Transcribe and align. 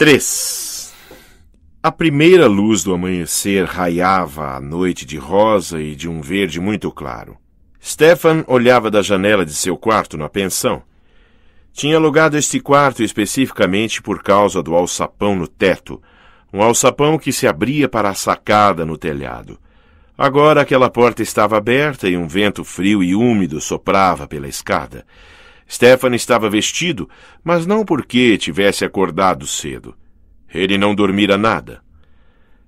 3. 0.00 0.94
A 1.82 1.92
primeira 1.92 2.46
luz 2.46 2.82
do 2.82 2.94
amanhecer 2.94 3.66
raiava 3.66 4.56
a 4.56 4.58
noite 4.58 5.04
de 5.04 5.18
rosa 5.18 5.78
e 5.78 5.94
de 5.94 6.08
um 6.08 6.22
verde 6.22 6.58
muito 6.58 6.90
claro. 6.90 7.36
Stefan 7.84 8.42
olhava 8.46 8.90
da 8.90 9.02
janela 9.02 9.44
de 9.44 9.52
seu 9.52 9.76
quarto 9.76 10.16
na 10.16 10.26
pensão. 10.26 10.82
Tinha 11.70 11.96
alugado 11.96 12.38
este 12.38 12.60
quarto 12.60 13.02
especificamente 13.02 14.00
por 14.00 14.22
causa 14.22 14.62
do 14.62 14.74
alçapão 14.74 15.36
no 15.36 15.46
teto, 15.46 16.00
um 16.50 16.62
alçapão 16.62 17.18
que 17.18 17.30
se 17.30 17.46
abria 17.46 17.86
para 17.86 18.08
a 18.08 18.14
sacada 18.14 18.86
no 18.86 18.96
telhado. 18.96 19.58
Agora 20.16 20.62
aquela 20.62 20.88
porta 20.88 21.22
estava 21.22 21.58
aberta 21.58 22.08
e 22.08 22.16
um 22.16 22.26
vento 22.26 22.64
frio 22.64 23.02
e 23.02 23.14
úmido 23.14 23.60
soprava 23.60 24.26
pela 24.26 24.48
escada. 24.48 25.04
Stefan 25.70 26.14
estava 26.16 26.50
vestido, 26.50 27.08
mas 27.44 27.64
não 27.64 27.84
porque 27.84 28.36
tivesse 28.36 28.84
acordado 28.84 29.46
cedo. 29.46 29.94
Ele 30.52 30.76
não 30.76 30.94
dormira 30.94 31.38
nada. 31.38 31.80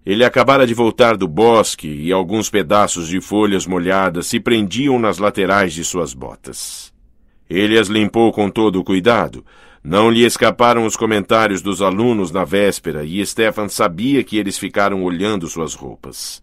Ele 0.07 0.25
acabara 0.25 0.67
de 0.67 0.73
voltar 0.73 1.17
do 1.17 1.27
bosque 1.27 1.89
e 1.89 2.13
alguns 2.13 2.49
pedaços 2.49 3.09
de 3.09 3.21
folhas 3.21 3.67
molhadas 3.67 4.27
se 4.29 4.39
prendiam 4.39 4.99
nas 4.99 5.19
laterais 5.19 5.73
de 5.73 5.83
suas 5.83 6.15
botas. 6.15 6.93
Ele 7.51 7.79
as 7.79 7.89
limpou 7.89 8.33
com 8.33 8.49
todo 8.49 8.79
o 8.79 8.85
cuidado. 8.85 9.45
Não 9.83 10.09
lhe 10.09 10.25
escaparam 10.25 10.87
os 10.87 10.97
comentários 10.97 11.61
dos 11.61 11.83
alunos 11.83 12.31
na 12.31 12.45
véspera 12.45 13.05
e 13.05 13.25
Stefan 13.27 13.69
sabia 13.69 14.23
que 14.23 14.37
eles 14.37 14.57
ficaram 14.57 15.03
olhando 15.03 15.49
suas 15.49 15.75
roupas. 15.75 16.43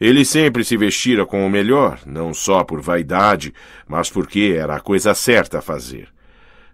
Ele 0.00 0.24
sempre 0.24 0.64
se 0.64 0.76
vestira 0.76 1.26
com 1.26 1.46
o 1.46 1.50
melhor, 1.50 2.00
não 2.06 2.32
só 2.32 2.64
por 2.64 2.80
vaidade, 2.80 3.52
mas 3.86 4.08
porque 4.08 4.56
era 4.56 4.76
a 4.76 4.80
coisa 4.80 5.12
certa 5.12 5.58
a 5.58 5.62
fazer. 5.62 6.08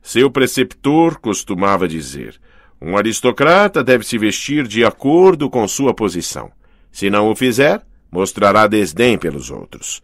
Seu 0.01 0.31
preceptor 0.31 1.19
costumava 1.19 1.89
dizer: 1.89 2.39
um 2.81 2.97
aristocrata 2.97 3.83
deve 3.83 4.05
se 4.07 4.17
vestir 4.17 4.69
de 4.69 4.85
acordo 4.85 5.51
com 5.51 5.67
sua 5.67 5.93
posição. 5.93 6.53
Se 6.93 7.11
não 7.11 7.29
o 7.29 7.35
fizer, 7.35 7.83
mostrará 8.13 8.69
desdém 8.69 9.19
pelos 9.19 9.51
outros. 9.51 10.03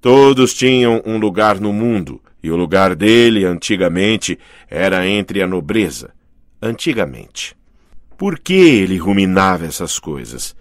Todos 0.00 0.54
tinham 0.54 1.02
um 1.04 1.18
lugar 1.18 1.60
no 1.60 1.72
mundo, 1.72 2.22
e 2.42 2.50
o 2.50 2.56
lugar 2.56 2.94
dele, 2.94 3.44
antigamente, 3.44 4.38
era 4.70 5.06
entre 5.06 5.42
a 5.42 5.46
nobreza. 5.46 6.14
Antigamente. 6.62 7.54
Por 8.16 8.38
que 8.38 8.54
ele 8.54 8.96
ruminava 8.96 9.66
essas 9.66 9.98
coisas? 9.98 10.56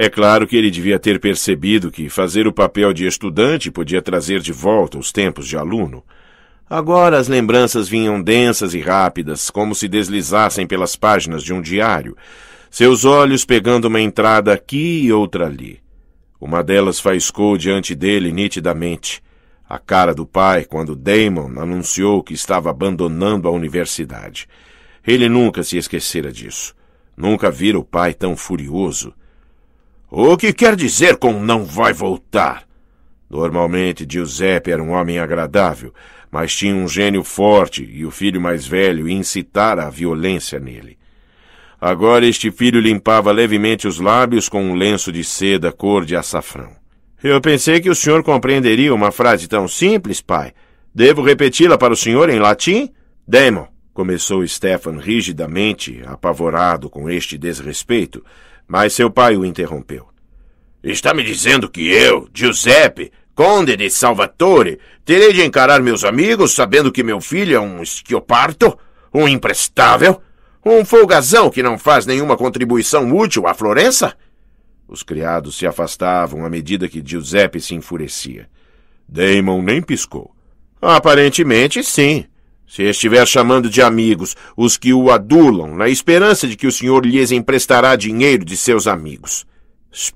É 0.00 0.08
claro 0.08 0.46
que 0.46 0.56
ele 0.56 0.70
devia 0.70 0.96
ter 0.96 1.18
percebido 1.18 1.90
que 1.90 2.08
fazer 2.08 2.46
o 2.46 2.52
papel 2.52 2.92
de 2.92 3.04
estudante 3.04 3.68
podia 3.68 4.00
trazer 4.00 4.38
de 4.38 4.52
volta 4.52 4.96
os 4.96 5.10
tempos 5.10 5.48
de 5.48 5.56
aluno. 5.56 6.04
Agora 6.70 7.18
as 7.18 7.26
lembranças 7.26 7.88
vinham 7.88 8.22
densas 8.22 8.74
e 8.74 8.80
rápidas, 8.80 9.50
como 9.50 9.74
se 9.74 9.88
deslizassem 9.88 10.68
pelas 10.68 10.94
páginas 10.94 11.42
de 11.42 11.52
um 11.52 11.60
diário, 11.60 12.16
seus 12.70 13.04
olhos 13.04 13.44
pegando 13.44 13.86
uma 13.86 14.00
entrada 14.00 14.52
aqui 14.52 15.00
e 15.02 15.12
outra 15.12 15.46
ali. 15.46 15.80
Uma 16.40 16.62
delas 16.62 17.00
faiscou 17.00 17.58
diante 17.58 17.92
dele 17.92 18.30
nitidamente. 18.30 19.20
A 19.68 19.80
cara 19.80 20.14
do 20.14 20.24
pai 20.24 20.64
quando 20.64 20.94
Damon 20.94 21.60
anunciou 21.60 22.22
que 22.22 22.34
estava 22.34 22.70
abandonando 22.70 23.48
a 23.48 23.50
universidade. 23.50 24.46
Ele 25.04 25.28
nunca 25.28 25.64
se 25.64 25.76
esquecera 25.76 26.30
disso. 26.30 26.72
Nunca 27.16 27.50
vira 27.50 27.76
o 27.76 27.84
pai 27.84 28.14
tão 28.14 28.36
furioso. 28.36 29.12
O 30.10 30.38
que 30.38 30.54
quer 30.54 30.74
dizer 30.74 31.16
com 31.16 31.38
não 31.38 31.66
vai 31.66 31.92
voltar? 31.92 32.64
Normalmente 33.28 34.06
Giuseppe 34.08 34.70
era 34.70 34.82
um 34.82 34.92
homem 34.92 35.18
agradável, 35.18 35.92
mas 36.30 36.56
tinha 36.56 36.74
um 36.74 36.88
gênio 36.88 37.22
forte 37.22 37.84
e 37.84 38.06
o 38.06 38.10
filho 38.10 38.40
mais 38.40 38.66
velho 38.66 39.06
incitara 39.06 39.86
a 39.86 39.90
violência 39.90 40.58
nele. 40.58 40.96
Agora 41.78 42.26
este 42.26 42.50
filho 42.50 42.80
limpava 42.80 43.30
levemente 43.30 43.86
os 43.86 44.00
lábios 44.00 44.48
com 44.48 44.64
um 44.64 44.74
lenço 44.74 45.12
de 45.12 45.22
seda 45.22 45.70
cor 45.70 46.06
de 46.06 46.16
açafrão. 46.16 46.72
Eu 47.22 47.38
pensei 47.40 47.78
que 47.78 47.90
o 47.90 47.94
senhor 47.94 48.22
compreenderia 48.22 48.94
uma 48.94 49.12
frase 49.12 49.46
tão 49.46 49.68
simples, 49.68 50.22
pai. 50.22 50.52
Devo 50.94 51.20
repeti-la 51.20 51.76
para 51.76 51.92
o 51.92 51.96
senhor 51.96 52.30
em 52.30 52.38
latim? 52.38 52.90
Demon, 53.26 53.66
começou 53.92 54.46
Stefan 54.46 54.98
rigidamente, 55.00 56.02
apavorado 56.06 56.88
com 56.88 57.10
este 57.10 57.36
desrespeito, 57.36 58.24
mas 58.68 58.92
seu 58.92 59.10
pai 59.10 59.36
o 59.36 59.44
interrompeu. 59.44 60.06
Está 60.82 61.14
me 61.14 61.24
dizendo 61.24 61.68
que 61.68 61.88
eu, 61.88 62.28
Giuseppe, 62.32 63.10
conde 63.34 63.76
de 63.76 63.90
Salvatore, 63.90 64.78
terei 65.04 65.32
de 65.32 65.42
encarar 65.42 65.80
meus 65.80 66.04
amigos 66.04 66.54
sabendo 66.54 66.92
que 66.92 67.02
meu 67.02 67.20
filho 67.20 67.56
é 67.56 67.60
um 67.60 67.82
esquioparto, 67.82 68.78
um 69.12 69.26
imprestável, 69.26 70.20
um 70.64 70.84
folgazão 70.84 71.50
que 71.50 71.62
não 71.62 71.78
faz 71.78 72.04
nenhuma 72.04 72.36
contribuição 72.36 73.10
útil 73.10 73.46
à 73.46 73.54
Florença? 73.54 74.14
Os 74.86 75.02
criados 75.02 75.56
se 75.56 75.66
afastavam 75.66 76.44
à 76.44 76.50
medida 76.50 76.88
que 76.88 77.02
Giuseppe 77.04 77.60
se 77.60 77.74
enfurecia. 77.74 78.48
Damon 79.08 79.62
nem 79.62 79.82
piscou. 79.82 80.34
Aparentemente, 80.80 81.82
sim. 81.82 82.24
Se 82.68 82.82
estiver 82.82 83.26
chamando 83.26 83.70
de 83.70 83.80
amigos 83.80 84.36
os 84.54 84.76
que 84.76 84.92
o 84.92 85.10
adulam, 85.10 85.74
na 85.74 85.88
esperança 85.88 86.46
de 86.46 86.54
que 86.54 86.66
o 86.66 86.72
senhor 86.72 87.04
lhes 87.06 87.32
emprestará 87.32 87.96
dinheiro 87.96 88.44
de 88.44 88.58
seus 88.58 88.86
amigos. 88.86 89.46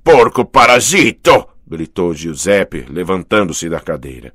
Porco 0.04 0.44
parasito! 0.44 1.48
gritou 1.66 2.12
Giuseppe, 2.12 2.84
levantando-se 2.90 3.70
da 3.70 3.80
cadeira. 3.80 4.34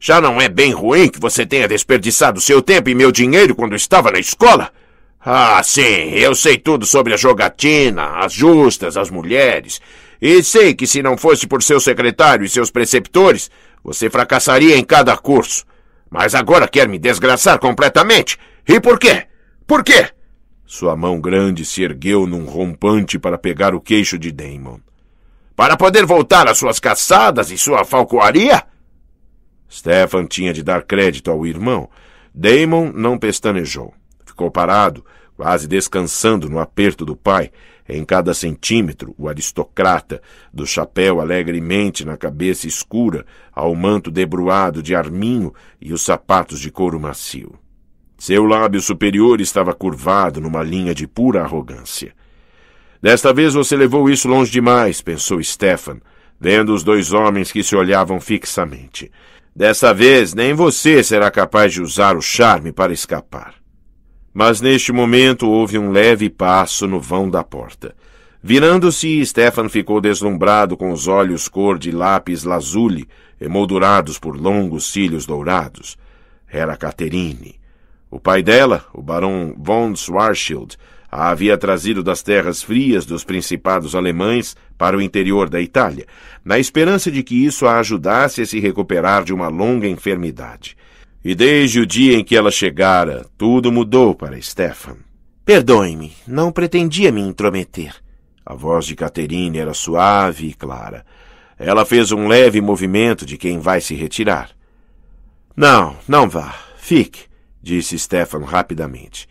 Já 0.00 0.20
não 0.20 0.40
é 0.40 0.48
bem 0.48 0.72
ruim 0.72 1.08
que 1.08 1.20
você 1.20 1.46
tenha 1.46 1.68
desperdiçado 1.68 2.40
seu 2.40 2.60
tempo 2.60 2.90
e 2.90 2.94
meu 2.96 3.12
dinheiro 3.12 3.54
quando 3.54 3.76
estava 3.76 4.10
na 4.10 4.18
escola? 4.18 4.72
Ah, 5.20 5.62
sim, 5.62 6.10
eu 6.14 6.34
sei 6.34 6.58
tudo 6.58 6.84
sobre 6.84 7.14
a 7.14 7.16
jogatina, 7.16 8.18
as 8.18 8.32
justas, 8.32 8.96
as 8.96 9.08
mulheres. 9.08 9.80
E 10.20 10.42
sei 10.42 10.74
que 10.74 10.86
se 10.86 11.00
não 11.00 11.16
fosse 11.16 11.46
por 11.46 11.62
seu 11.62 11.78
secretário 11.78 12.44
e 12.44 12.48
seus 12.48 12.72
preceptores, 12.72 13.50
você 13.84 14.10
fracassaria 14.10 14.76
em 14.76 14.84
cada 14.84 15.16
curso. 15.16 15.64
Mas 16.10 16.34
agora 16.34 16.68
quer 16.68 16.88
me 16.88 16.98
desgraçar 16.98 17.58
completamente. 17.58 18.38
E 18.66 18.80
por 18.80 18.98
quê? 18.98 19.26
Por 19.66 19.82
quê? 19.82 20.10
Sua 20.64 20.96
mão 20.96 21.20
grande 21.20 21.64
se 21.64 21.82
ergueu 21.82 22.26
num 22.26 22.44
rompante 22.44 23.18
para 23.18 23.38
pegar 23.38 23.74
o 23.74 23.80
queixo 23.80 24.18
de 24.18 24.32
Damon. 24.32 24.80
Para 25.54 25.76
poder 25.76 26.04
voltar 26.04 26.48
às 26.48 26.58
suas 26.58 26.78
caçadas 26.80 27.50
e 27.50 27.56
sua 27.56 27.84
falcoaria? 27.84 28.64
Stefan 29.70 30.26
tinha 30.26 30.52
de 30.52 30.62
dar 30.62 30.82
crédito 30.82 31.30
ao 31.30 31.46
irmão. 31.46 31.88
Damon 32.34 32.92
não 32.94 33.18
pestanejou. 33.18 33.94
Ficou 34.26 34.50
parado, 34.50 35.04
quase 35.36 35.68
descansando 35.68 36.48
no 36.48 36.58
aperto 36.58 37.04
do 37.04 37.14
pai, 37.14 37.50
em 37.88 38.04
cada 38.04 38.34
centímetro, 38.34 39.14
o 39.16 39.28
aristocrata, 39.28 40.20
do 40.52 40.66
chapéu 40.66 41.20
alegremente 41.20 42.04
na 42.04 42.16
cabeça 42.16 42.66
escura, 42.66 43.24
ao 43.52 43.74
manto 43.74 44.10
debruado 44.10 44.82
de 44.82 44.94
arminho 44.94 45.54
e 45.80 45.92
os 45.92 46.02
sapatos 46.02 46.58
de 46.58 46.70
couro 46.70 46.98
macio. 46.98 47.54
Seu 48.18 48.44
lábio 48.44 48.80
superior 48.80 49.40
estava 49.40 49.74
curvado 49.74 50.40
numa 50.40 50.62
linha 50.62 50.94
de 50.94 51.06
pura 51.06 51.42
arrogância. 51.42 52.14
Desta 53.00 53.32
vez 53.32 53.54
você 53.54 53.76
levou 53.76 54.08
isso 54.08 54.26
longe 54.26 54.50
demais, 54.50 55.02
pensou 55.02 55.40
Stefan, 55.42 56.00
vendo 56.40 56.74
os 56.74 56.82
dois 56.82 57.12
homens 57.12 57.52
que 57.52 57.62
se 57.62 57.76
olhavam 57.76 58.18
fixamente. 58.20 59.12
Dessa 59.54 59.92
vez 59.92 60.34
nem 60.34 60.54
você 60.54 61.04
será 61.04 61.30
capaz 61.30 61.72
de 61.72 61.82
usar 61.82 62.16
o 62.16 62.22
charme 62.22 62.72
para 62.72 62.92
escapar. 62.92 63.65
Mas 64.38 64.60
neste 64.60 64.92
momento 64.92 65.48
houve 65.48 65.78
um 65.78 65.90
leve 65.90 66.28
passo 66.28 66.86
no 66.86 67.00
vão 67.00 67.30
da 67.30 67.42
porta. 67.42 67.94
Virando-se, 68.42 69.24
Stefan 69.24 69.66
ficou 69.66 69.98
deslumbrado 69.98 70.76
com 70.76 70.92
os 70.92 71.08
olhos 71.08 71.48
cor 71.48 71.78
de 71.78 71.90
lápis 71.90 72.44
lazuli, 72.44 73.08
emoldurados 73.40 74.18
por 74.18 74.38
longos 74.38 74.92
cílios 74.92 75.24
dourados. 75.24 75.96
Era 76.46 76.76
Caterine. 76.76 77.58
O 78.10 78.20
pai 78.20 78.42
dela, 78.42 78.84
o 78.92 79.00
barão 79.00 79.54
von 79.56 79.96
Schwarzschild, 79.96 80.76
a 81.10 81.30
havia 81.30 81.56
trazido 81.56 82.02
das 82.02 82.20
terras 82.22 82.62
frias 82.62 83.06
dos 83.06 83.24
principados 83.24 83.94
alemães 83.94 84.54
para 84.76 84.98
o 84.98 85.00
interior 85.00 85.48
da 85.48 85.62
Itália, 85.62 86.04
na 86.44 86.58
esperança 86.58 87.10
de 87.10 87.22
que 87.22 87.46
isso 87.46 87.66
a 87.66 87.78
ajudasse 87.78 88.42
a 88.42 88.46
se 88.46 88.60
recuperar 88.60 89.24
de 89.24 89.32
uma 89.32 89.48
longa 89.48 89.88
enfermidade. 89.88 90.76
E 91.26 91.34
desde 91.34 91.80
o 91.80 91.84
dia 91.84 92.16
em 92.16 92.22
que 92.22 92.36
ela 92.36 92.52
chegara, 92.52 93.26
tudo 93.36 93.72
mudou 93.72 94.14
para 94.14 94.40
Stefan. 94.40 94.98
Perdoe-me, 95.44 96.12
não 96.24 96.52
pretendia 96.52 97.10
me 97.10 97.20
intrometer. 97.20 97.96
A 98.44 98.54
voz 98.54 98.86
de 98.86 98.94
Caterine 98.94 99.58
era 99.58 99.74
suave 99.74 100.46
e 100.46 100.54
clara. 100.54 101.04
Ela 101.58 101.84
fez 101.84 102.12
um 102.12 102.28
leve 102.28 102.60
movimento 102.60 103.26
de 103.26 103.36
quem 103.36 103.58
vai 103.58 103.80
se 103.80 103.92
retirar. 103.92 104.50
Não, 105.56 105.96
não 106.06 106.28
vá. 106.28 106.54
Fique, 106.76 107.24
disse 107.60 107.98
Stefan 107.98 108.44
rapidamente. 108.44 109.26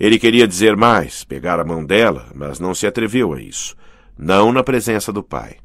Ele 0.00 0.18
queria 0.18 0.48
dizer 0.48 0.76
mais, 0.76 1.22
pegar 1.22 1.60
a 1.60 1.64
mão 1.64 1.84
dela, 1.84 2.26
mas 2.34 2.58
não 2.58 2.74
se 2.74 2.88
atreveu 2.88 3.32
a 3.32 3.40
isso. 3.40 3.76
Não 4.18 4.52
na 4.52 4.64
presença 4.64 5.12
do 5.12 5.22
pai. 5.22 5.58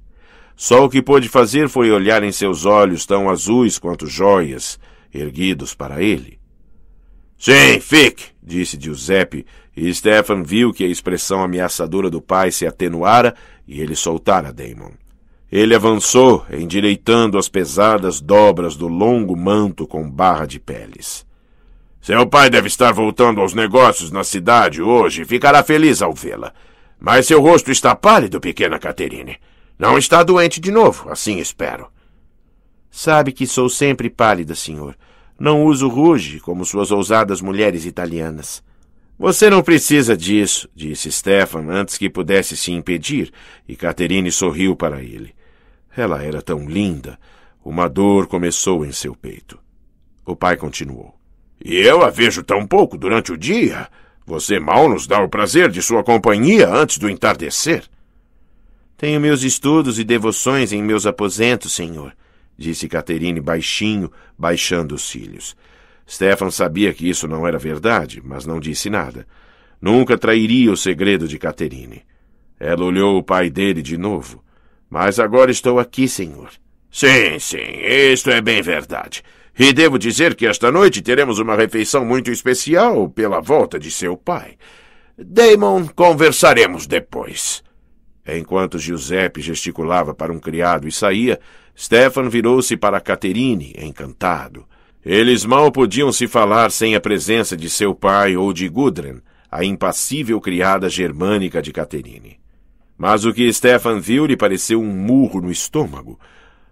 Só 0.56 0.86
o 0.86 0.89
que 0.92 1.01
pôde 1.01 1.27
fazer 1.27 1.68
foi 1.68 1.89
olhar 1.89 2.22
em 2.22 2.31
seus 2.31 2.68
olhos 2.68 3.04
tão 3.04 3.31
azuis 3.31 3.80
quanto 3.80 4.06
joias, 4.06 4.80
erguidos 5.13 5.74
para 5.74 6.02
ele. 6.02 6.40
Sim, 7.38 7.80
fique, 7.80 8.25
disse 8.42 8.78
Giuseppe, 8.80 9.46
e 9.75 9.92
Stefan 9.94 10.44
viu 10.44 10.72
que 10.72 10.84
a 10.84 10.88
expressão 10.88 11.44
ameaçadora 11.44 12.10
do 12.10 12.22
pai 12.22 12.52
se 12.52 12.68
atenuara 12.68 13.34
e 13.68 13.81
ele 13.81 13.96
soltara 13.96 14.54
Damon. 14.54 14.92
Ele 15.52 15.75
avançou, 15.75 16.46
endireitando 16.52 17.38
as 17.38 17.50
pesadas 17.50 18.22
dobras 18.22 18.75
do 18.75 18.88
longo 18.88 19.36
manto 19.36 19.86
com 19.86 20.10
barra 20.10 20.46
de 20.46 20.60
peles. 20.60 21.25
Seu 22.02 22.25
pai 22.25 22.50
deve 22.50 22.68
estar 22.68 22.92
voltando 22.94 23.42
aos 23.42 23.54
negócios 23.54 24.12
na 24.12 24.24
cidade 24.24 24.81
hoje 24.81 25.22
e 25.22 25.25
ficará 25.25 25.62
feliz 25.62 26.02
ao 26.02 26.13
vê-la. 26.13 26.54
Mas 27.00 27.28
seu 27.28 27.42
rosto 27.42 27.72
está 27.72 27.96
pálido, 27.96 28.40
pequena 28.40 28.80
Caterine. 28.80 29.38
Não 29.78 29.98
está 29.98 30.24
doente 30.24 30.60
de 30.60 30.72
novo, 30.72 31.10
assim 31.10 31.40
espero. 31.40 31.88
Sabe 32.91 33.31
que 33.31 33.47
sou 33.47 33.69
sempre 33.69 34.09
pálida, 34.09 34.53
senhor. 34.53 34.97
Não 35.39 35.63
uso 35.63 35.88
ruge 35.88 36.41
como 36.41 36.65
suas 36.65 36.91
ousadas 36.91 37.41
mulheres 37.41 37.85
italianas. 37.85 38.61
Você 39.17 39.49
não 39.49 39.63
precisa 39.63 40.15
disso, 40.15 40.69
disse 40.75 41.09
Stefan 41.09 41.67
antes 41.69 41.97
que 41.97 42.09
pudesse 42.09 42.57
se 42.57 42.71
impedir, 42.71 43.31
e 43.67 43.75
Caterine 43.75 44.31
sorriu 44.31 44.75
para 44.75 45.01
ele. 45.01 45.33
Ela 45.95 46.21
era 46.21 46.41
tão 46.41 46.67
linda. 46.67 47.17
Uma 47.63 47.88
dor 47.88 48.27
começou 48.27 48.85
em 48.85 48.91
seu 48.91 49.15
peito. 49.15 49.57
O 50.25 50.35
pai 50.35 50.57
continuou. 50.57 51.15
E 51.63 51.75
eu 51.75 52.03
a 52.03 52.09
vejo 52.09 52.43
tão 52.43 52.67
pouco 52.67 52.97
durante 52.97 53.31
o 53.31 53.38
dia. 53.38 53.88
Você 54.25 54.59
mal 54.59 54.89
nos 54.89 55.07
dá 55.07 55.21
o 55.21 55.29
prazer 55.29 55.69
de 55.69 55.81
sua 55.81 56.03
companhia 56.03 56.69
antes 56.69 56.97
do 56.97 57.09
entardecer. 57.09 57.83
Tenho 58.97 59.21
meus 59.21 59.43
estudos 59.43 59.97
e 59.97 60.03
devoções 60.03 60.73
em 60.73 60.83
meus 60.83 61.05
aposentos, 61.05 61.73
senhor 61.73 62.13
disse 62.57 62.88
Caterine 62.88 63.39
baixinho, 63.39 64.12
baixando 64.38 64.95
os 64.95 65.09
cílios. 65.09 65.56
Stefan 66.07 66.51
sabia 66.51 66.94
que 66.94 67.09
isso 67.09 67.27
não 67.27 67.48
era 67.48 67.57
verdade, 67.57 68.21
mas 68.24 68.45
não 68.45 68.59
disse 68.59 68.89
nada. 68.89 69.25
Nunca 69.81 70.18
trairia 70.18 70.71
o 70.71 70.77
segredo 70.77 71.27
de 71.27 71.39
Caterine. 71.39 72.03
Ela 72.59 72.83
olhou 72.83 73.18
o 73.18 73.24
pai 73.24 73.50
dele 73.50 73.81
de 73.81 73.98
novo. 73.98 74.44
Mas 74.89 75.19
agora 75.19 75.50
estou 75.50 75.80
aqui, 75.80 76.07
senhor. 76.07 76.51
Sim, 76.92 77.39
sim, 77.39 77.57
isto 77.57 78.30
é 78.30 78.42
bem 78.42 78.62
verdade. 78.62 79.24
E 79.57 79.71
devo 79.71 79.98
dizer 79.98 80.36
que 80.36 80.45
esta 80.45 80.71
noite 80.71 81.01
teremos 81.01 81.39
uma 81.39 81.56
refeição 81.56 82.03
muito 82.03 82.30
especial 82.30 83.09
pela 83.09 83.39
volta 83.39 83.80
de 83.80 83.89
seu 83.89 84.18
pai. 84.18 84.57
Damon, 85.18 85.88
conversaremos 85.88 86.88
depois. 86.88 87.63
Enquanto 88.27 88.77
Giuseppe 88.77 89.42
gesticulava 89.42 90.13
para 90.13 90.31
um 90.31 90.39
criado 90.39 90.88
e 90.88 90.92
saía, 90.92 91.39
Stefan 91.81 92.30
virou-se 92.30 92.78
para 92.78 93.01
Caterine, 93.01 93.74
encantado. 93.75 94.68
Eles 95.04 95.44
mal 95.44 95.72
podiam 95.72 96.12
se 96.12 96.28
falar 96.28 96.69
sem 96.69 96.94
a 96.94 97.01
presença 97.01 97.57
de 97.57 97.72
seu 97.72 97.95
pai 97.95 98.38
ou 98.38 98.54
de 98.54 98.69
Gudrun, 98.69 99.19
a 99.50 99.66
impassível 99.66 100.39
criada 100.39 100.88
germânica 100.88 101.60
de 101.60 101.72
Caterine. 101.74 102.39
Mas 102.95 103.25
o 103.25 103.33
que 103.33 103.51
Stefan 103.51 104.00
viu 104.00 104.28
lhe 104.28 104.38
pareceu 104.38 104.80
um 104.80 104.86
murro 104.86 105.42
no 105.42 105.50
estômago. 105.50 106.19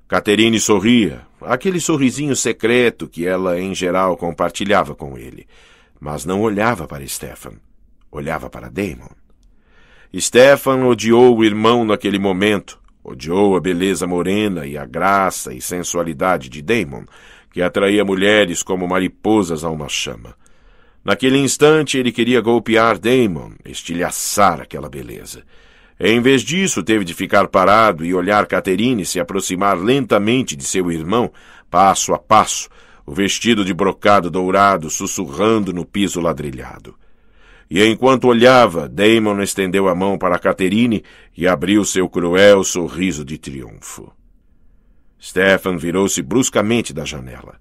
Caterine 0.07 0.59
sorria, 0.59 1.21
aquele 1.41 1.79
sorrisinho 1.79 2.35
secreto 2.35 3.07
que 3.07 3.25
ela, 3.25 3.59
em 3.59 3.73
geral, 3.73 4.15
compartilhava 4.15 4.93
com 4.93 5.17
ele. 5.17 5.47
Mas 5.99 6.23
não 6.23 6.39
olhava 6.39 6.87
para 6.87 7.07
Stefan. 7.07 7.53
Olhava 8.11 8.47
para 8.47 8.69
Damon. 8.69 9.09
Stefan 10.15 10.85
odiou 10.85 11.35
o 11.35 11.43
irmão 11.43 11.83
naquele 11.83 12.19
momento, 12.19 12.79
odiou 13.09 13.57
a 13.57 13.59
beleza 13.59 14.05
morena 14.05 14.67
e 14.67 14.77
a 14.77 14.85
graça 14.85 15.53
e 15.53 15.59
sensualidade 15.59 16.47
de 16.47 16.61
Damon, 16.61 17.05
que 17.51 17.61
atraía 17.61 18.05
mulheres 18.05 18.61
como 18.61 18.87
mariposas 18.87 19.63
a 19.63 19.69
uma 19.69 19.89
chama. 19.89 20.35
Naquele 21.03 21.39
instante 21.39 21.97
ele 21.97 22.11
queria 22.11 22.39
golpear 22.39 22.99
Damon, 22.99 23.53
estilhaçar 23.65 24.61
aquela 24.61 24.87
beleza. 24.87 25.43
Em 25.99 26.21
vez 26.21 26.43
disso, 26.43 26.83
teve 26.83 27.03
de 27.03 27.13
ficar 27.13 27.47
parado 27.47 28.05
e 28.05 28.13
olhar 28.13 28.45
Caterine 28.45 29.03
se 29.03 29.19
aproximar 29.19 29.77
lentamente 29.77 30.55
de 30.55 30.63
seu 30.63 30.91
irmão, 30.91 31.31
passo 31.69 32.13
a 32.13 32.19
passo, 32.19 32.69
o 33.05 33.13
vestido 33.13 33.65
de 33.65 33.73
brocado 33.73 34.29
dourado 34.29 34.89
sussurrando 34.89 35.73
no 35.73 35.83
piso 35.83 36.21
ladrilhado. 36.21 36.95
E 37.69 37.85
enquanto 37.85 38.27
olhava, 38.27 38.89
Damon 38.89 39.41
estendeu 39.41 39.87
a 39.87 39.93
mão 39.93 40.17
para 40.17 40.39
Caterine 40.39 41.03
e 41.37 41.47
abriu 41.47 41.85
seu 41.85 42.09
cruel 42.09 42.63
sorriso 42.63 43.23
de 43.23 43.37
triunfo. 43.37 44.11
Stefan 45.21 45.77
virou-se 45.77 46.21
bruscamente 46.21 46.91
da 46.93 47.05
janela. 47.05 47.59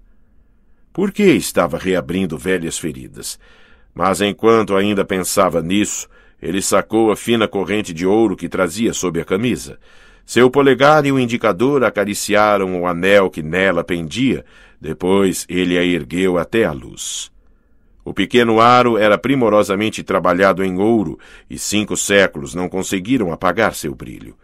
Por 0.91 1.11
que 1.11 1.23
estava 1.23 1.77
reabrindo 1.77 2.37
velhas 2.37 2.79
feridas? 2.79 3.39
Mas 3.93 4.19
enquanto 4.21 4.75
ainda 4.75 5.05
pensava 5.05 5.61
nisso, 5.61 6.07
ele 6.41 6.61
sacou 6.61 7.11
a 7.11 7.15
fina 7.15 7.47
corrente 7.47 7.93
de 7.93 8.05
ouro 8.05 8.35
que 8.35 8.49
trazia 8.49 8.93
sob 8.93 9.19
a 9.21 9.25
camisa. 9.25 9.77
Seu 10.25 10.49
polegar 10.49 11.05
e 11.05 11.11
o 11.11 11.19
indicador 11.19 11.83
acariciaram 11.83 12.81
o 12.81 12.87
anel 12.87 13.29
que 13.29 13.43
nela 13.43 13.83
pendia, 13.83 14.45
depois 14.79 15.45
ele 15.49 15.77
a 15.77 15.83
ergueu 15.83 16.37
até 16.37 16.65
a 16.65 16.71
luz. 16.71 17.31
O 18.09 18.13
pequeno 18.13 18.59
aro 18.59 18.97
era 18.97 19.19
primorosamente 19.19 20.01
trabalhado 20.01 20.63
em 20.63 20.79
ouro 20.79 21.19
e 21.47 21.59
cinco 21.59 21.95
séculos 21.95 22.55
não 22.55 22.67
conseguiram 22.67 23.31
apagar 23.31 23.75
seu 23.75 23.93
brilho. 23.93 24.35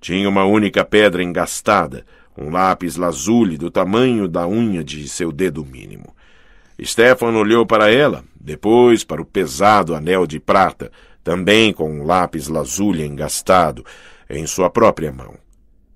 Tinha 0.00 0.28
uma 0.28 0.44
única 0.44 0.84
pedra 0.84 1.22
engastada, 1.22 2.04
um 2.36 2.50
lápis 2.50 2.96
lazuli 2.96 3.56
do 3.56 3.70
tamanho 3.70 4.26
da 4.26 4.48
unha 4.48 4.82
de 4.82 5.08
seu 5.08 5.30
dedo 5.30 5.64
mínimo. 5.64 6.12
Stefan 6.82 7.36
olhou 7.36 7.64
para 7.64 7.88
ela, 7.88 8.24
depois 8.34 9.04
para 9.04 9.22
o 9.22 9.24
pesado 9.24 9.94
anel 9.94 10.26
de 10.26 10.40
prata, 10.40 10.90
também 11.22 11.72
com 11.72 11.88
um 11.88 12.04
lápis 12.04 12.48
lazuli 12.48 13.06
engastado, 13.06 13.86
em 14.28 14.44
sua 14.44 14.68
própria 14.68 15.12
mão. 15.12 15.36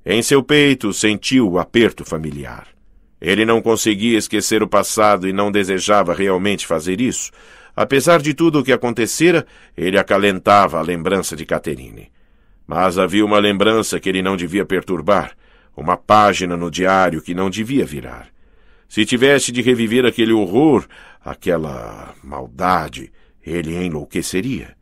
Em 0.06 0.22
seu 0.22 0.40
peito 0.40 0.92
sentiu 0.92 1.50
o 1.50 1.58
aperto 1.58 2.04
familiar. 2.04 2.77
Ele 3.20 3.44
não 3.44 3.60
conseguia 3.60 4.18
esquecer 4.18 4.62
o 4.62 4.68
passado 4.68 5.28
e 5.28 5.32
não 5.32 5.50
desejava 5.50 6.14
realmente 6.14 6.66
fazer 6.66 7.00
isso. 7.00 7.30
Apesar 7.74 8.20
de 8.20 8.34
tudo 8.34 8.60
o 8.60 8.64
que 8.64 8.72
acontecera, 8.72 9.46
ele 9.76 9.98
acalentava 9.98 10.78
a 10.78 10.82
lembrança 10.82 11.36
de 11.36 11.44
Caterine. 11.44 12.10
Mas 12.66 12.98
havia 12.98 13.24
uma 13.24 13.38
lembrança 13.38 13.98
que 13.98 14.08
ele 14.08 14.22
não 14.22 14.36
devia 14.36 14.64
perturbar, 14.64 15.32
uma 15.76 15.96
página 15.96 16.56
no 16.56 16.70
diário 16.70 17.22
que 17.22 17.34
não 17.34 17.48
devia 17.48 17.84
virar. 17.84 18.28
Se 18.88 19.04
tivesse 19.04 19.52
de 19.52 19.62
reviver 19.62 20.04
aquele 20.06 20.32
horror, 20.32 20.86
aquela 21.24 22.14
maldade, 22.22 23.12
ele 23.44 23.74
enlouqueceria. 23.74 24.76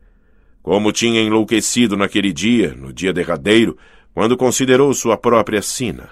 Como 0.61 0.91
tinha 0.91 1.21
enlouquecido 1.21 1.95
naquele 1.95 2.33
dia, 2.33 2.73
no 2.73 2.91
dia 2.91 3.13
derradeiro, 3.13 3.77
quando 4.13 4.35
considerou 4.35 4.93
sua 4.93 5.15
própria 5.17 5.61
sina. 5.61 6.09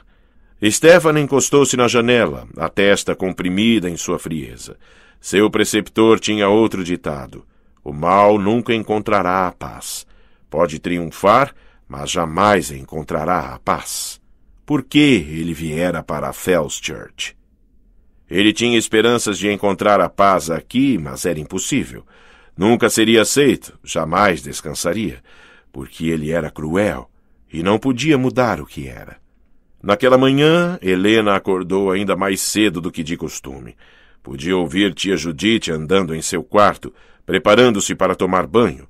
Stefan 0.64 1.20
encostou-se 1.20 1.76
na 1.76 1.88
janela, 1.88 2.48
a 2.58 2.70
testa 2.70 3.14
comprimida 3.14 3.90
em 3.90 3.98
sua 3.98 4.18
frieza. 4.18 4.78
Seu 5.20 5.50
preceptor 5.50 6.20
tinha 6.20 6.48
outro 6.48 6.84
ditado: 6.84 7.46
O 7.84 7.92
mal 7.92 8.40
nunca 8.40 8.74
encontrará 8.74 9.48
a 9.48 9.52
paz. 9.52 10.08
Pode 10.50 10.80
triunfar, 10.80 11.54
mas 11.88 12.10
jamais 12.10 12.72
encontrará 12.72 13.54
a 13.54 13.60
paz. 13.60 14.22
Por 14.66 14.82
que 14.84 14.98
ele 14.98 15.54
viera 15.54 16.02
para 16.02 16.32
Fells 16.32 16.80
Church? 16.82 17.36
Ele 18.30 18.54
tinha 18.54 18.78
esperanças 18.78 19.38
de 19.38 19.52
encontrar 19.52 20.00
a 20.00 20.10
paz 20.10 20.50
aqui, 20.50 20.98
mas 20.98 21.26
era 21.26 21.40
impossível. 21.40 22.04
Nunca 22.58 22.90
seria 22.90 23.22
aceito, 23.22 23.78
jamais 23.84 24.42
descansaria, 24.42 25.22
porque 25.72 26.08
ele 26.08 26.32
era 26.32 26.50
cruel 26.50 27.10
e 27.52 27.62
não 27.62 27.78
podia 27.78 28.18
mudar 28.18 28.62
o 28.62 28.66
que 28.66 28.88
era. 28.88 29.18
Naquela 29.86 30.18
manhã, 30.18 30.80
Helena 30.82 31.36
acordou 31.36 31.92
ainda 31.92 32.16
mais 32.16 32.42
cedo 32.42 32.82
do 32.82 32.92
que 32.92 33.04
de 33.04 33.16
costume. 33.16 33.76
Podia 34.24 34.58
ouvir 34.58 34.96
tia 34.96 35.16
Judite 35.16 35.72
andando 35.72 36.16
em 36.16 36.24
seu 36.24 36.44
quarto, 36.44 36.92
preparando-se 37.24 37.94
para 37.94 38.16
tomar 38.16 38.48
banho. 38.48 38.88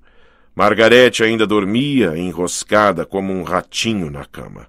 Margarete 0.56 1.22
ainda 1.22 1.46
dormia, 1.46 2.18
enroscada 2.18 3.06
como 3.06 3.34
um 3.34 3.44
ratinho 3.44 4.10
na 4.10 4.24
cama. 4.24 4.68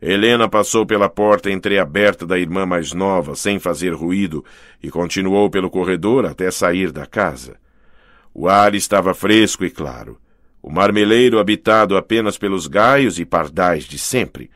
Helena 0.00 0.48
passou 0.48 0.86
pela 0.86 1.06
porta 1.06 1.50
entreaberta 1.50 2.26
da 2.26 2.38
irmã 2.38 2.64
mais 2.64 2.94
nova, 2.94 3.36
sem 3.36 3.58
fazer 3.58 3.92
ruído, 3.92 4.42
e 4.82 4.90
continuou 4.90 5.50
pelo 5.50 5.68
corredor 5.68 6.24
até 6.24 6.50
sair 6.50 6.90
da 6.90 7.04
casa. 7.04 7.56
O 8.32 8.48
ar 8.48 8.74
estava 8.74 9.12
fresco 9.12 9.66
e 9.66 9.70
claro. 9.70 10.18
O 10.62 10.70
marmeleiro 10.70 11.38
habitado 11.38 11.94
apenas 11.94 12.38
pelos 12.38 12.66
gaios 12.66 13.18
e 13.18 13.26
pardais 13.26 13.84
de 13.84 13.98
sempre. 13.98 14.48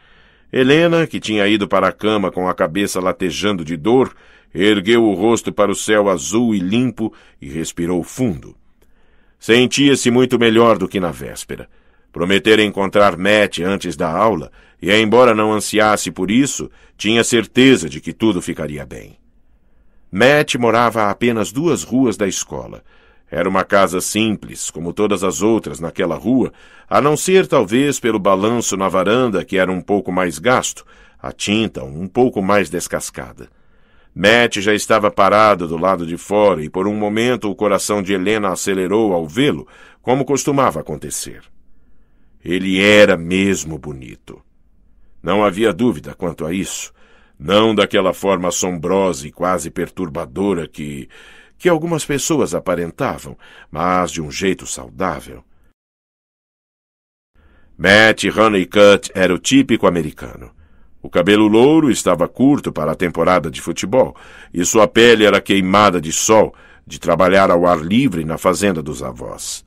Helena, 0.53 1.07
que 1.07 1.19
tinha 1.19 1.49
ido 1.49 1.67
para 1.67 1.89
a 1.89 1.93
cama 1.93 2.31
com 2.31 2.47
a 2.47 2.55
cabeça 2.55 3.01
latejando 3.01 3.65
de 3.65 3.77
dor, 3.77 4.15
ergueu 4.55 5.05
o 5.05 5.15
rosto 5.15 5.51
para 5.51 5.71
o 5.71 5.75
céu 5.75 6.11
azul 6.11 6.55
e 6.55 6.59
limpo 6.59 7.13
e 7.41 7.49
respirou 7.49 8.03
fundo. 8.03 8.55
Sentia-se 9.39 10.11
muito 10.11 10.39
melhor 10.39 10.77
do 10.77 10.87
que 10.87 11.01
na 11.01 11.11
véspera. 11.11 11.69
Prometera 12.13 12.63
encontrar 12.63 13.17
Matt 13.17 13.61
antes 13.61 13.97
da 13.97 14.11
aula, 14.11 14.53
e 14.81 14.93
embora 14.93 15.35
não 15.35 15.53
ansiasse 15.53 16.11
por 16.11 16.31
isso, 16.31 16.71
tinha 16.99 17.25
certeza 17.25 17.89
de 17.89 18.01
que 18.01 18.13
tudo 18.13 18.43
ficaria 18.43 18.85
bem. 18.85 19.17
Matt 20.11 20.57
morava 20.57 21.05
a 21.05 21.11
apenas 21.11 21.51
duas 21.51 21.83
ruas 21.83 22.19
da 22.19 22.29
escola. 22.29 22.85
Era 23.33 23.49
uma 23.49 23.65
casa 23.65 23.99
simples, 23.99 24.71
como 24.71 24.93
todas 24.93 25.25
as 25.25 25.41
outras 25.41 25.81
naquela 25.81 26.17
rua, 26.17 26.53
a 26.87 27.01
não 27.01 27.17
ser 27.17 27.47
talvez 27.47 27.99
pelo 27.99 28.19
balanço 28.19 28.77
na 28.77 28.91
varanda 28.91 29.43
que 29.43 29.57
era 29.57 29.73
um 29.73 29.81
pouco 29.81 30.13
mais 30.13 30.39
gasto, 30.39 30.85
a 31.19 31.33
tinta 31.33 31.83
um 31.83 32.07
pouco 32.07 32.43
mais 32.43 32.69
descascada. 32.69 33.49
Matt 34.15 34.59
já 34.59 34.75
estava 34.75 35.11
parado 35.11 35.67
do 35.67 35.79
lado 35.79 36.07
de 36.07 36.19
fora 36.19 36.63
e 36.63 36.69
por 36.69 36.87
um 36.87 36.95
momento 36.95 37.51
o 37.51 37.55
coração 37.55 38.03
de 38.03 38.13
Helena 38.13 38.51
acelerou 38.51 39.15
ao 39.15 39.27
vê-lo, 39.27 39.67
como 40.03 40.27
costumava 40.27 40.81
acontecer. 40.81 41.41
Ele 42.45 42.83
era 42.83 43.17
mesmo 43.17 43.79
bonito. 43.79 44.43
Não 45.23 45.43
havia 45.43 45.73
dúvida 45.73 46.15
quanto 46.15 46.45
a 46.45 46.53
isso. 46.53 46.93
Não 47.39 47.75
daquela 47.75 48.13
forma 48.13 48.49
assombrosa 48.49 49.27
e 49.27 49.33
quase 49.33 49.71
perturbadora 49.71 50.69
que 50.69 51.09
que 51.63 51.69
algumas 51.69 52.05
pessoas 52.05 52.57
aparentavam, 52.57 53.39
mas 53.71 54.11
de 54.11 54.21
um 54.21 54.33
jeito 54.33 54.67
saudável. 54.67 55.45
Matt 57.79 58.25
Honeycutt 58.25 59.13
era 59.15 59.33
o 59.33 59.39
típico 59.39 59.87
americano. 59.87 60.51
O 61.01 61.09
cabelo 61.09 61.47
louro 61.47 61.89
estava 61.89 62.27
curto 62.27 62.73
para 62.73 62.91
a 62.91 62.97
temporada 62.97 63.49
de 63.49 63.61
futebol, 63.61 64.17
e 64.53 64.65
sua 64.65 64.89
pele 64.89 65.25
era 65.25 65.41
queimada 65.41 66.01
de 66.01 66.11
sol, 66.11 66.53
de 66.85 66.99
trabalhar 66.99 67.49
ao 67.49 67.65
ar 67.65 67.79
livre 67.79 68.25
na 68.25 68.37
fazenda 68.37 68.83
dos 68.83 69.01
avós. 69.01 69.65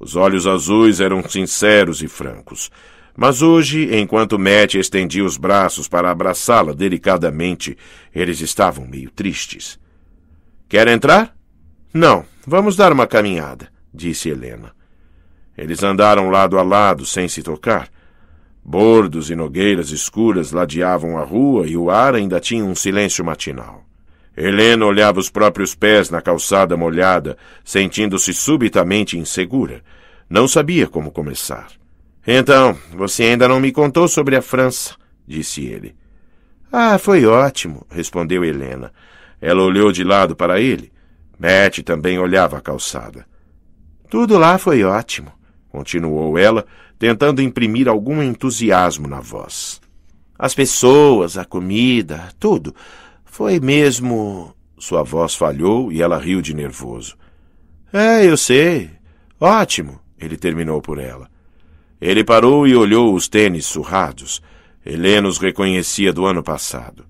Os 0.00 0.16
olhos 0.16 0.46
azuis 0.46 1.00
eram 1.00 1.22
sinceros 1.28 2.00
e 2.00 2.08
francos. 2.08 2.70
Mas 3.14 3.42
hoje, 3.42 3.94
enquanto 3.94 4.38
Matt 4.38 4.74
estendia 4.74 5.24
os 5.24 5.36
braços 5.36 5.86
para 5.86 6.10
abraçá-la 6.10 6.72
delicadamente, 6.72 7.76
eles 8.14 8.40
estavam 8.40 8.86
meio 8.86 9.10
tristes. 9.10 9.78
Quer 10.68 10.88
entrar? 10.88 11.34
Não, 11.94 12.24
vamos 12.46 12.74
dar 12.74 12.92
uma 12.92 13.06
caminhada, 13.06 13.68
disse 13.94 14.28
Helena. 14.28 14.72
Eles 15.56 15.82
andaram 15.82 16.28
lado 16.28 16.58
a 16.58 16.62
lado, 16.62 17.06
sem 17.06 17.28
se 17.28 17.42
tocar. 17.42 17.88
Bordos 18.64 19.30
e 19.30 19.36
nogueiras 19.36 19.90
escuras 19.90 20.50
ladeavam 20.50 21.16
a 21.16 21.22
rua 21.22 21.68
e 21.68 21.76
o 21.76 21.88
ar 21.88 22.16
ainda 22.16 22.40
tinha 22.40 22.64
um 22.64 22.74
silêncio 22.74 23.24
matinal. 23.24 23.84
Helena 24.36 24.84
olhava 24.84 25.20
os 25.20 25.30
próprios 25.30 25.74
pés 25.74 26.10
na 26.10 26.20
calçada 26.20 26.76
molhada, 26.76 27.38
sentindo-se 27.64 28.34
subitamente 28.34 29.16
insegura. 29.16 29.82
Não 30.28 30.48
sabia 30.48 30.88
como 30.88 31.12
começar. 31.12 31.68
Então, 32.26 32.76
você 32.92 33.22
ainda 33.22 33.46
não 33.46 33.60
me 33.60 33.70
contou 33.70 34.08
sobre 34.08 34.34
a 34.34 34.42
França, 34.42 34.96
disse 35.26 35.64
ele. 35.64 35.94
Ah, 36.72 36.98
foi 36.98 37.24
ótimo, 37.24 37.86
respondeu 37.88 38.44
Helena. 38.44 38.92
Ela 39.40 39.62
olhou 39.62 39.92
de 39.92 40.02
lado 40.02 40.34
para 40.34 40.60
ele. 40.60 40.92
Matt 41.38 41.80
também 41.80 42.18
olhava 42.18 42.58
a 42.58 42.60
calçada. 42.60 43.26
Tudo 44.08 44.38
lá 44.38 44.56
foi 44.56 44.84
ótimo, 44.84 45.32
continuou 45.68 46.38
ela, 46.38 46.64
tentando 46.98 47.42
imprimir 47.42 47.88
algum 47.88 48.22
entusiasmo 48.22 49.06
na 49.06 49.20
voz. 49.20 49.80
As 50.38 50.54
pessoas, 50.54 51.36
a 51.36 51.44
comida, 51.44 52.28
tudo. 52.38 52.74
Foi 53.24 53.58
mesmo. 53.60 54.54
Sua 54.78 55.02
voz 55.02 55.34
falhou 55.34 55.90
e 55.90 56.02
ela 56.02 56.18
riu 56.18 56.42
de 56.42 56.54
nervoso. 56.54 57.16
É, 57.92 58.24
eu 58.24 58.36
sei. 58.36 58.90
Ótimo, 59.40 59.98
ele 60.18 60.36
terminou 60.36 60.82
por 60.82 60.98
ela. 60.98 61.30
Ele 62.00 62.22
parou 62.22 62.66
e 62.66 62.76
olhou 62.76 63.14
os 63.14 63.26
tênis 63.26 63.64
surrados. 63.66 64.42
Helena 64.84 65.28
os 65.28 65.38
reconhecia 65.38 66.12
do 66.12 66.26
ano 66.26 66.42
passado. 66.42 67.06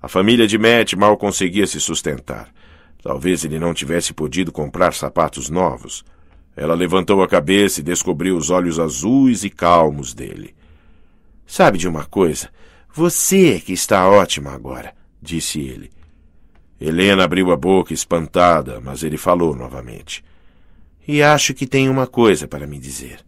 A 0.00 0.08
família 0.08 0.46
de 0.46 0.56
Matt 0.56 0.94
mal 0.94 1.16
conseguia 1.16 1.66
se 1.66 1.80
sustentar. 1.80 2.52
Talvez 3.02 3.44
ele 3.44 3.58
não 3.58 3.74
tivesse 3.74 4.12
podido 4.12 4.52
comprar 4.52 4.94
sapatos 4.94 5.48
novos. 5.48 6.04
Ela 6.56 6.74
levantou 6.74 7.22
a 7.22 7.28
cabeça 7.28 7.80
e 7.80 7.82
descobriu 7.84 8.36
os 8.36 8.50
olhos 8.50 8.78
azuis 8.78 9.44
e 9.44 9.50
calmos 9.50 10.14
dele. 10.14 10.54
Sabe 11.46 11.78
de 11.78 11.88
uma 11.88 12.04
coisa? 12.04 12.50
Você 12.92 13.54
é 13.54 13.60
que 13.60 13.72
está 13.72 14.08
ótima 14.08 14.52
agora, 14.52 14.92
disse 15.22 15.60
ele. 15.60 15.90
Helena 16.80 17.24
abriu 17.24 17.50
a 17.50 17.56
boca 17.56 17.92
espantada, 17.92 18.80
mas 18.80 19.02
ele 19.02 19.16
falou 19.16 19.54
novamente. 19.56 20.24
E 21.06 21.22
acho 21.22 21.54
que 21.54 21.66
tem 21.66 21.88
uma 21.88 22.06
coisa 22.06 22.46
para 22.46 22.66
me 22.66 22.78
dizer. 22.78 23.20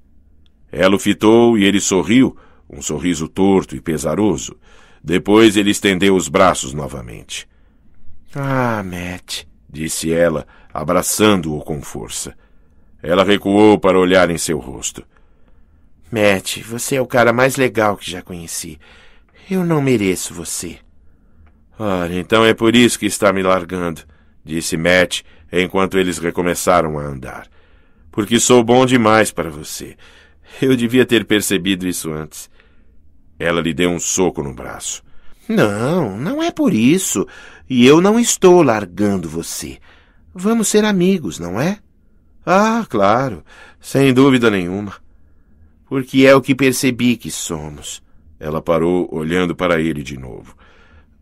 Ela 0.70 0.94
o 0.94 0.98
fitou 0.98 1.58
e 1.58 1.64
ele 1.64 1.80
sorriu, 1.80 2.36
um 2.68 2.80
sorriso 2.80 3.26
torto 3.26 3.74
e 3.74 3.80
pesaroso. 3.80 4.56
Depois 5.02 5.56
ele 5.56 5.70
estendeu 5.70 6.14
os 6.14 6.28
braços 6.28 6.74
novamente. 6.74 7.48
Ah, 8.34 8.82
Matt, 8.84 9.44
disse 9.68 10.12
ela, 10.12 10.46
abraçando-o 10.72 11.60
com 11.62 11.82
força. 11.82 12.34
Ela 13.02 13.24
recuou 13.24 13.78
para 13.78 13.98
olhar 13.98 14.30
em 14.30 14.38
seu 14.38 14.58
rosto. 14.58 15.04
Matt, 16.10 16.62
você 16.62 16.96
é 16.96 17.00
o 17.00 17.06
cara 17.06 17.32
mais 17.32 17.56
legal 17.56 17.96
que 17.96 18.10
já 18.10 18.20
conheci. 18.20 18.78
Eu 19.50 19.64
não 19.64 19.80
mereço 19.80 20.34
você. 20.34 20.78
Ora, 21.78 22.14
então 22.14 22.44
é 22.44 22.52
por 22.52 22.76
isso 22.76 22.98
que 22.98 23.06
está 23.06 23.32
me 23.32 23.42
largando, 23.42 24.02
disse 24.44 24.76
Matt 24.76 25.22
enquanto 25.50 25.98
eles 25.98 26.18
recomeçaram 26.18 26.98
a 26.98 27.02
andar. 27.02 27.48
Porque 28.12 28.38
sou 28.38 28.62
bom 28.62 28.84
demais 28.84 29.30
para 29.30 29.48
você. 29.48 29.96
Eu 30.60 30.76
devia 30.76 31.06
ter 31.06 31.24
percebido 31.24 31.86
isso 31.86 32.12
antes. 32.12 32.50
Ela 33.40 33.62
lhe 33.62 33.72
deu 33.72 33.88
um 33.88 33.98
soco 33.98 34.42
no 34.42 34.52
braço. 34.52 35.02
Não, 35.48 36.18
não 36.18 36.42
é 36.42 36.50
por 36.50 36.74
isso. 36.74 37.26
E 37.68 37.86
eu 37.86 37.98
não 37.98 38.20
estou 38.20 38.62
largando 38.62 39.30
você. 39.30 39.78
Vamos 40.34 40.68
ser 40.68 40.84
amigos, 40.84 41.38
não 41.38 41.58
é? 41.58 41.78
Ah, 42.44 42.84
claro, 42.86 43.42
sem 43.80 44.12
dúvida 44.12 44.50
nenhuma. 44.50 44.92
Porque 45.86 46.26
é 46.26 46.34
o 46.34 46.42
que 46.42 46.54
percebi 46.54 47.16
que 47.16 47.30
somos. 47.30 48.02
Ela 48.38 48.60
parou, 48.60 49.08
olhando 49.10 49.56
para 49.56 49.80
ele 49.80 50.02
de 50.02 50.18
novo. 50.18 50.54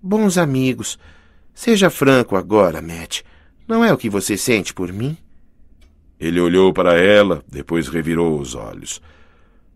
Bons 0.03 0.37
amigos. 0.39 0.99
Seja 1.55 1.89
franco 1.89 2.35
agora, 2.35 2.83
Matt. 2.83 3.23
Não 3.67 3.85
é 3.85 3.93
o 3.93 3.97
que 3.97 4.11
você 4.11 4.37
sente 4.37 4.75
por 4.75 4.93
mim? 4.93 5.17
Ele 6.19 6.41
olhou 6.41 6.73
para 6.73 6.99
ela, 6.99 7.45
depois 7.49 7.87
revirou 7.87 8.41
os 8.41 8.57
olhos. 8.57 9.01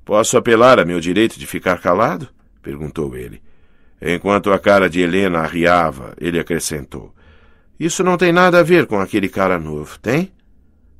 Posso 0.04 0.36
apelar 0.36 0.78
a 0.78 0.84
meu 0.84 1.00
direito 1.00 1.38
de 1.38 1.46
ficar 1.46 1.80
calado? 1.80 2.28
perguntou 2.60 3.16
ele. 3.16 3.42
Enquanto 4.00 4.52
a 4.52 4.58
cara 4.58 4.90
de 4.90 5.00
Helena 5.00 5.40
arriava, 5.40 6.14
ele 6.20 6.38
acrescentou: 6.38 7.14
Isso 7.78 8.02
não 8.02 8.16
tem 8.16 8.32
nada 8.32 8.58
a 8.58 8.62
ver 8.62 8.86
com 8.86 8.98
aquele 8.98 9.28
cara 9.28 9.58
novo, 9.60 9.98
tem? 10.00 10.32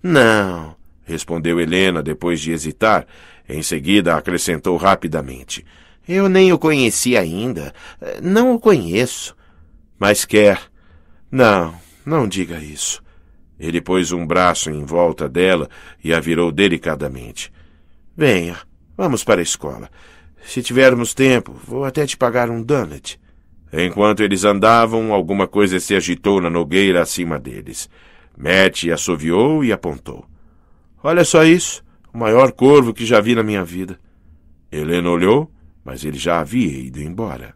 Não, 0.00 0.76
respondeu 1.04 1.60
Helena 1.60 2.02
depois 2.02 2.40
de 2.40 2.52
hesitar. 2.52 3.06
Em 3.48 3.60
seguida 3.60 4.16
acrescentou 4.16 4.76
rapidamente: 4.76 5.64
Eu 6.08 6.28
nem 6.28 6.52
o 6.52 6.58
conheci 6.58 7.16
ainda. 7.16 7.74
Não 8.22 8.54
o 8.54 8.60
conheço. 8.60 9.34
Mas 9.98 10.24
quer. 10.24 10.60
Não, 11.30 11.74
não 12.06 12.28
diga 12.28 12.58
isso. 12.58 13.02
Ele 13.58 13.80
pôs 13.80 14.12
um 14.12 14.26
braço 14.26 14.70
em 14.70 14.84
volta 14.84 15.28
dela 15.28 15.68
e 16.02 16.12
a 16.12 16.20
virou 16.20 16.50
delicadamente. 16.50 17.52
Venha, 18.16 18.58
vamos 18.96 19.24
para 19.24 19.40
a 19.40 19.42
escola. 19.42 19.90
Se 20.44 20.62
tivermos 20.62 21.14
tempo, 21.14 21.54
vou 21.66 21.84
até 21.84 22.06
te 22.06 22.16
pagar 22.16 22.50
um 22.50 22.62
donut. 22.62 23.18
Enquanto 23.72 24.22
eles 24.22 24.44
andavam, 24.44 25.12
alguma 25.12 25.46
coisa 25.46 25.80
se 25.80 25.94
agitou 25.94 26.40
na 26.40 26.50
nogueira 26.50 27.00
acima 27.00 27.38
deles. 27.38 27.88
Matt 28.36 28.88
assoviou 28.88 29.64
e 29.64 29.72
apontou. 29.72 30.26
Olha 31.02 31.24
só 31.24 31.44
isso, 31.44 31.82
o 32.12 32.18
maior 32.18 32.52
corvo 32.52 32.92
que 32.92 33.06
já 33.06 33.20
vi 33.20 33.34
na 33.34 33.42
minha 33.42 33.64
vida. 33.64 33.98
Helena 34.70 35.10
olhou, 35.10 35.50
mas 35.84 36.04
ele 36.04 36.18
já 36.18 36.40
havia 36.40 36.78
ido 36.78 37.00
embora. 37.00 37.54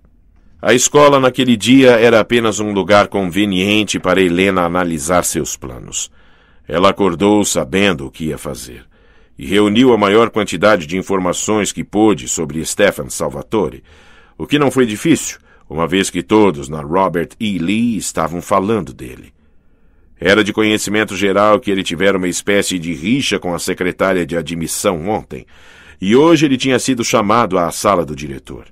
A 0.61 0.73
escola 0.73 1.21
naquele 1.21 1.57
dia 1.57 1.93
era 1.93 2.19
apenas 2.19 2.61
um 2.61 2.73
lugar 2.73 3.09
conveniente 3.09 3.99
para 3.99 4.21
Helena 4.21 4.63
analisar 4.63 5.23
seus 5.25 5.57
planos. 5.57 6.11
Ela 6.67 6.91
acordou 6.91 7.45
sabendo 7.45 8.07
o 8.07 8.11
que 8.11 8.27
ia 8.27 8.39
fazer 8.39 8.87
e 9.39 9.47
reuniu 9.47 9.93
a 9.93 9.99
maior 9.99 10.31
quantidade 10.31 10.87
de 10.87 10.97
informações 10.97 11.73
que 11.73 11.85
pôde 11.85 12.29
sobre 12.29 12.65
Stefan 12.65 13.11
Salvatore, 13.11 13.83
o 14.39 14.47
que 14.47 14.59
não 14.59 14.71
foi 14.71 14.87
difícil, 14.87 15.39
uma 15.69 15.87
vez 15.87 16.11
que 16.11 16.23
todos 16.23 16.69
na 16.69 16.81
Robert 16.81 17.31
E. 17.39 17.59
Lee 17.59 17.97
estavam 17.97 18.41
falando 18.41 18.93
dele. 18.93 19.33
Era 20.19 20.43
de 20.43 20.53
conhecimento 20.53 21.15
geral 21.15 21.61
que 21.61 21.71
ele 21.71 21.83
tivera 21.83 22.17
uma 22.17 22.29
espécie 22.29 22.79
de 22.79 22.95
rixa 22.95 23.39
com 23.39 23.55
a 23.55 23.59
secretária 23.59 24.25
de 24.25 24.37
admissão 24.37 25.09
ontem, 25.09 25.47
e 26.01 26.17
hoje 26.17 26.47
ele 26.47 26.57
tinha 26.57 26.79
sido 26.79 27.05
chamado 27.05 27.59
à 27.59 27.71
sala 27.71 28.05
do 28.05 28.17
diretor. 28.17 28.67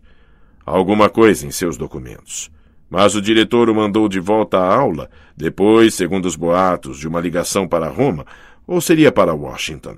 Alguma 0.64 1.10
coisa 1.10 1.46
em 1.46 1.50
seus 1.50 1.76
documentos. 1.76 2.50
Mas 2.88 3.14
o 3.14 3.20
diretor 3.20 3.68
o 3.68 3.74
mandou 3.74 4.08
de 4.08 4.20
volta 4.20 4.58
à 4.58 4.74
aula, 4.74 5.10
depois, 5.36 5.94
segundo 5.94 6.26
os 6.26 6.36
boatos, 6.36 6.98
de 6.98 7.08
uma 7.08 7.20
ligação 7.20 7.66
para 7.66 7.88
Roma, 7.88 8.24
ou 8.66 8.80
seria 8.80 9.10
para 9.10 9.34
Washington, 9.34 9.96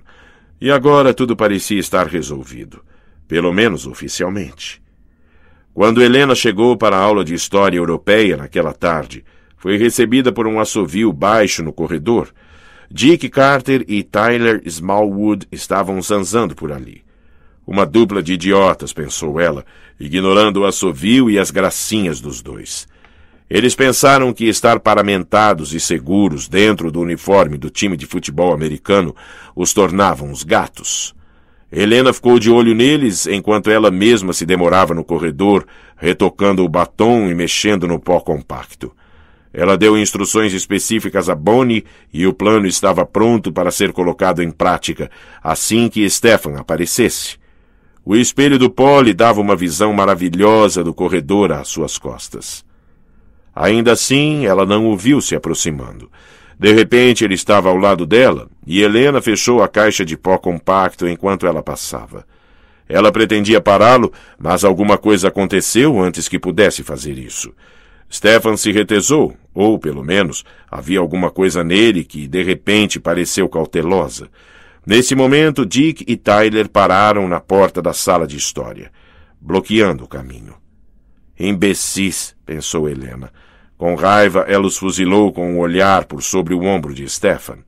e 0.60 0.70
agora 0.70 1.12
tudo 1.12 1.36
parecia 1.36 1.78
estar 1.78 2.06
resolvido, 2.06 2.82
pelo 3.28 3.52
menos 3.52 3.86
oficialmente. 3.86 4.82
Quando 5.74 6.02
Helena 6.02 6.34
chegou 6.34 6.76
para 6.76 6.96
a 6.96 7.00
aula 7.00 7.24
de 7.24 7.34
História 7.34 7.76
Europeia 7.76 8.36
naquela 8.36 8.72
tarde, 8.72 9.24
foi 9.56 9.76
recebida 9.76 10.32
por 10.32 10.46
um 10.46 10.58
assovio 10.58 11.12
baixo 11.12 11.62
no 11.62 11.72
corredor. 11.72 12.32
Dick 12.90 13.28
Carter 13.28 13.84
e 13.88 14.02
Tyler 14.02 14.62
Smallwood 14.64 15.46
estavam 15.50 16.00
zanzando 16.00 16.54
por 16.54 16.72
ali. 16.72 17.04
Uma 17.66 17.84
dupla 17.84 18.22
de 18.22 18.34
idiotas, 18.34 18.92
pensou 18.92 19.40
ela, 19.40 19.66
ignorando 19.98 20.60
o 20.60 20.64
assovio 20.64 21.28
e 21.28 21.38
as 21.38 21.50
gracinhas 21.50 22.20
dos 22.20 22.40
dois. 22.40 22.86
Eles 23.48 23.76
pensaram 23.76 24.32
que 24.32 24.46
estar 24.46 24.80
paramentados 24.80 25.72
e 25.72 25.78
seguros 25.78 26.48
dentro 26.48 26.90
do 26.90 27.00
uniforme 27.00 27.56
do 27.56 27.70
time 27.70 27.96
de 27.96 28.04
futebol 28.04 28.52
americano 28.52 29.14
os 29.54 29.72
tornavam 29.72 30.32
os 30.32 30.42
gatos. 30.42 31.14
Helena 31.70 32.12
ficou 32.12 32.40
de 32.40 32.50
olho 32.50 32.74
neles 32.74 33.26
enquanto 33.26 33.70
ela 33.70 33.90
mesma 33.90 34.32
se 34.32 34.44
demorava 34.44 34.94
no 34.94 35.04
corredor, 35.04 35.64
retocando 35.96 36.64
o 36.64 36.68
batom 36.68 37.28
e 37.28 37.34
mexendo 37.34 37.86
no 37.86 38.00
pó 38.00 38.18
compacto. 38.18 38.92
Ela 39.52 39.78
deu 39.78 39.96
instruções 39.96 40.52
específicas 40.52 41.28
a 41.28 41.34
Bonnie 41.34 41.84
e 42.12 42.26
o 42.26 42.32
plano 42.32 42.66
estava 42.66 43.06
pronto 43.06 43.52
para 43.52 43.70
ser 43.70 43.92
colocado 43.92 44.42
em 44.42 44.50
prática 44.50 45.08
assim 45.42 45.88
que 45.88 46.08
Stefan 46.10 46.58
aparecesse. 46.58 47.38
O 48.04 48.16
espelho 48.16 48.58
do 48.58 48.72
lhe 49.02 49.14
dava 49.14 49.40
uma 49.40 49.56
visão 49.56 49.92
maravilhosa 49.92 50.84
do 50.84 50.92
corredor 50.92 51.52
às 51.52 51.68
suas 51.68 51.96
costas. 51.96 52.65
Ainda 53.56 53.92
assim, 53.92 54.44
ela 54.44 54.66
não 54.66 54.86
o 54.86 54.94
viu 54.94 55.18
se 55.22 55.34
aproximando. 55.34 56.10
De 56.60 56.74
repente, 56.74 57.24
ele 57.24 57.34
estava 57.34 57.70
ao 57.70 57.76
lado 57.78 58.04
dela 58.04 58.50
e 58.66 58.82
Helena 58.82 59.22
fechou 59.22 59.62
a 59.62 59.68
caixa 59.68 60.04
de 60.04 60.14
pó 60.14 60.36
compacto 60.36 61.08
enquanto 61.08 61.46
ela 61.46 61.62
passava. 61.62 62.26
Ela 62.86 63.10
pretendia 63.10 63.58
pará-lo, 63.58 64.12
mas 64.38 64.62
alguma 64.62 64.98
coisa 64.98 65.28
aconteceu 65.28 65.98
antes 65.98 66.28
que 66.28 66.38
pudesse 66.38 66.82
fazer 66.82 67.16
isso. 67.16 67.54
Stefan 68.12 68.58
se 68.58 68.70
retesou, 68.70 69.34
ou, 69.54 69.78
pelo 69.78 70.04
menos, 70.04 70.44
havia 70.70 71.00
alguma 71.00 71.30
coisa 71.30 71.64
nele 71.64 72.04
que, 72.04 72.28
de 72.28 72.42
repente, 72.42 73.00
pareceu 73.00 73.48
cautelosa. 73.48 74.28
Nesse 74.86 75.14
momento, 75.14 75.64
Dick 75.64 76.04
e 76.06 76.14
Tyler 76.14 76.68
pararam 76.68 77.26
na 77.26 77.40
porta 77.40 77.80
da 77.80 77.94
sala 77.94 78.26
de 78.26 78.36
história, 78.36 78.92
bloqueando 79.40 80.04
o 80.04 80.08
caminho. 80.08 80.54
Imbecis, 81.40 82.36
pensou 82.44 82.88
Helena. 82.88 83.32
Com 83.76 83.94
raiva, 83.94 84.44
ela 84.48 84.66
os 84.66 84.76
fuzilou 84.76 85.32
com 85.32 85.54
um 85.54 85.58
olhar 85.58 86.04
por 86.06 86.22
sobre 86.22 86.54
o 86.54 86.62
ombro 86.62 86.94
de 86.94 87.08
Stefan. 87.08 87.58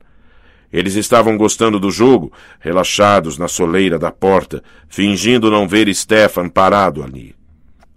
Eles 0.71 0.95
estavam 0.95 1.37
gostando 1.37 1.79
do 1.79 1.89
jogo, 1.89 2.31
relaxados 2.59 3.37
na 3.37 3.47
soleira 3.47 3.97
da 3.97 4.11
porta, 4.11 4.63
fingindo 4.87 5.49
não 5.49 5.67
ver 5.67 5.93
Stefan 5.93 6.47
parado 6.47 7.03
ali. 7.03 7.35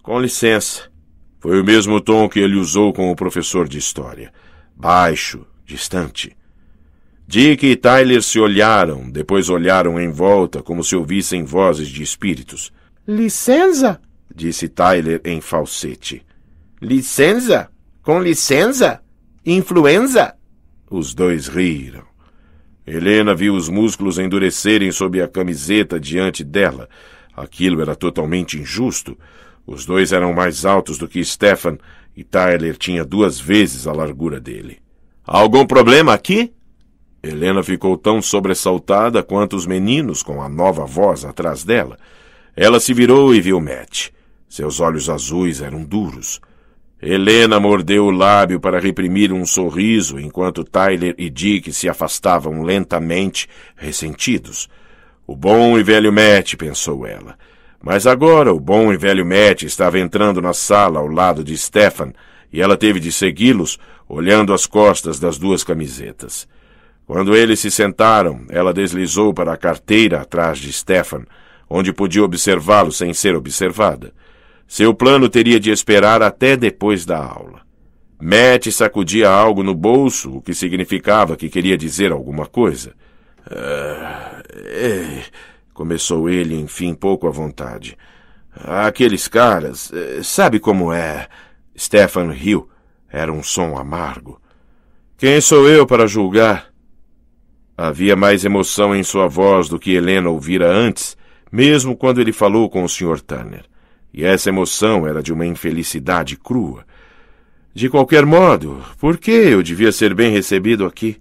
Com 0.01 0.19
licença. 0.19 0.91
Foi 1.39 1.59
o 1.59 1.63
mesmo 1.63 1.99
tom 1.99 2.29
que 2.29 2.39
ele 2.39 2.55
usou 2.55 2.93
com 2.93 3.11
o 3.11 3.15
professor 3.15 3.67
de 3.67 3.77
história. 3.77 4.31
Baixo, 4.75 5.45
distante. 5.65 6.35
Dick 7.27 7.65
e 7.65 7.75
Tyler 7.75 8.21
se 8.21 8.39
olharam, 8.39 9.09
depois 9.09 9.49
olharam 9.49 9.99
em 9.99 10.11
volta 10.11 10.61
como 10.61 10.83
se 10.83 10.95
ouvissem 10.95 11.43
vozes 11.43 11.87
de 11.87 12.03
espíritos. 12.03 12.71
Licença? 13.07 13.99
disse 14.33 14.67
Tyler 14.67 15.21
em 15.23 15.39
falsete. 15.41 16.25
Licença? 16.81 17.69
Com 18.03 18.21
licença? 18.21 19.01
Influenza? 19.45 20.35
Os 20.91 21.13
dois 21.13 21.47
riram. 21.47 22.03
Helena 22.85 23.33
viu 23.33 23.55
os 23.55 23.69
músculos 23.69 24.19
endurecerem 24.19 24.91
sob 24.91 25.21
a 25.21 25.27
camiseta 25.27 25.97
diante 25.97 26.43
dela. 26.43 26.89
Aquilo 27.33 27.81
era 27.81 27.95
totalmente 27.95 28.59
injusto. 28.59 29.17
Os 29.65 29.85
dois 29.85 30.11
eram 30.11 30.33
mais 30.33 30.65
altos 30.65 30.97
do 30.97 31.07
que 31.07 31.23
Stefan 31.23 31.77
e 32.13 32.25
Tyler 32.25 32.75
tinha 32.75 33.05
duas 33.05 33.39
vezes 33.39 33.87
a 33.87 33.93
largura 33.93 34.37
dele. 34.37 34.79
Algum 35.25 35.65
problema 35.65 36.13
aqui? 36.13 36.51
Helena 37.23 37.63
ficou 37.63 37.97
tão 37.97 38.21
sobressaltada 38.21 39.23
quanto 39.23 39.55
os 39.55 39.65
meninos 39.65 40.21
com 40.21 40.41
a 40.41 40.49
nova 40.49 40.85
voz 40.85 41.23
atrás 41.23 41.63
dela. 41.63 41.97
Ela 42.53 42.81
se 42.81 42.93
virou 42.93 43.33
e 43.33 43.39
viu 43.39 43.61
Matt. 43.61 44.09
Seus 44.49 44.81
olhos 44.81 45.09
azuis 45.09 45.61
eram 45.61 45.85
duros. 45.85 46.41
Helena 47.05 47.59
mordeu 47.59 48.05
o 48.05 48.11
lábio 48.11 48.61
para 48.61 48.79
reprimir 48.79 49.33
um 49.33 49.45
sorriso 49.45 50.17
enquanto 50.17 50.63
Tyler 50.63 51.13
e 51.17 51.29
Dick 51.29 51.73
se 51.73 51.89
afastavam 51.89 52.61
lentamente, 52.63 53.49
ressentidos. 53.75 54.69
O 55.27 55.35
bom 55.35 55.77
e 55.77 55.83
velho 55.83 56.13
Matt, 56.13 56.55
pensou 56.55 57.05
ela. 57.05 57.37
Mas 57.81 58.07
agora 58.07 58.53
o 58.53 58.59
bom 58.59 58.93
e 58.93 58.95
velho 58.95 59.25
Matt 59.25 59.63
estava 59.63 59.99
entrando 59.99 60.41
na 60.41 60.53
sala 60.53 60.99
ao 60.99 61.07
lado 61.07 61.43
de 61.43 61.57
Stefan 61.57 62.13
e 62.53 62.61
ela 62.61 62.77
teve 62.77 63.01
de 63.01 63.11
segui-los, 63.11 63.77
olhando 64.07 64.53
as 64.53 64.65
costas 64.65 65.19
das 65.19 65.37
duas 65.37 65.61
camisetas. 65.61 66.47
Quando 67.05 67.35
eles 67.35 67.59
se 67.59 67.69
sentaram, 67.69 68.45
ela 68.49 68.73
deslizou 68.73 69.33
para 69.33 69.51
a 69.51 69.57
carteira 69.57 70.21
atrás 70.21 70.57
de 70.57 70.71
Stefan, 70.71 71.25
onde 71.69 71.91
podia 71.91 72.23
observá-lo 72.23 72.93
sem 72.93 73.13
ser 73.13 73.35
observada. 73.35 74.13
Seu 74.73 74.91
plano 74.91 75.29
teria 75.29 75.59
de 75.59 75.69
esperar 75.69 76.23
até 76.23 76.57
depois 76.57 77.05
da 77.05 77.23
aula. 77.23 77.61
Matt 78.19 78.71
sacudia 78.71 79.29
algo 79.29 79.61
no 79.61 79.75
bolso, 79.75 80.37
o 80.37 80.41
que 80.41 80.51
significava 80.51 81.37
que 81.37 81.47
queria 81.47 81.77
dizer 81.77 82.11
alguma 82.11 82.47
coisa. 82.47 82.95
Uh, 83.45 84.41
é, 84.55 85.25
começou 85.75 86.27
ele, 86.27 86.59
enfim, 86.59 86.95
pouco 86.95 87.27
à 87.27 87.29
vontade. 87.29 87.95
Aqueles 88.51 89.27
caras, 89.27 89.91
eh, 89.93 90.23
sabe 90.23 90.59
como 90.59 90.91
é? 90.91 91.27
Stefan 91.77 92.31
riu. 92.31 92.67
Era 93.11 93.31
um 93.31 93.43
som 93.43 93.77
amargo. 93.77 94.41
Quem 95.19 95.39
sou 95.39 95.69
eu 95.69 95.85
para 95.85 96.07
julgar? 96.07 96.73
Havia 97.77 98.15
mais 98.15 98.43
emoção 98.43 98.95
em 98.95 99.03
sua 99.03 99.27
voz 99.27 99.69
do 99.69 99.77
que 99.77 99.93
Helena 99.93 100.31
ouvira 100.31 100.67
antes, 100.67 101.15
mesmo 101.51 101.95
quando 101.95 102.19
ele 102.19 102.33
falou 102.33 102.67
com 102.71 102.83
o 102.83 102.89
Sr. 102.89 103.21
Turner. 103.21 103.71
E 104.13 104.23
essa 104.23 104.49
emoção 104.49 105.07
era 105.07 105.23
de 105.23 105.33
uma 105.33 105.45
infelicidade 105.45 106.37
crua. 106.37 106.85
De 107.73 107.89
qualquer 107.89 108.25
modo, 108.25 108.83
por 108.99 109.17
que 109.17 109.31
eu 109.31 109.63
devia 109.63 109.91
ser 109.91 110.13
bem 110.13 110.31
recebido 110.31 110.85
aqui? 110.85 111.19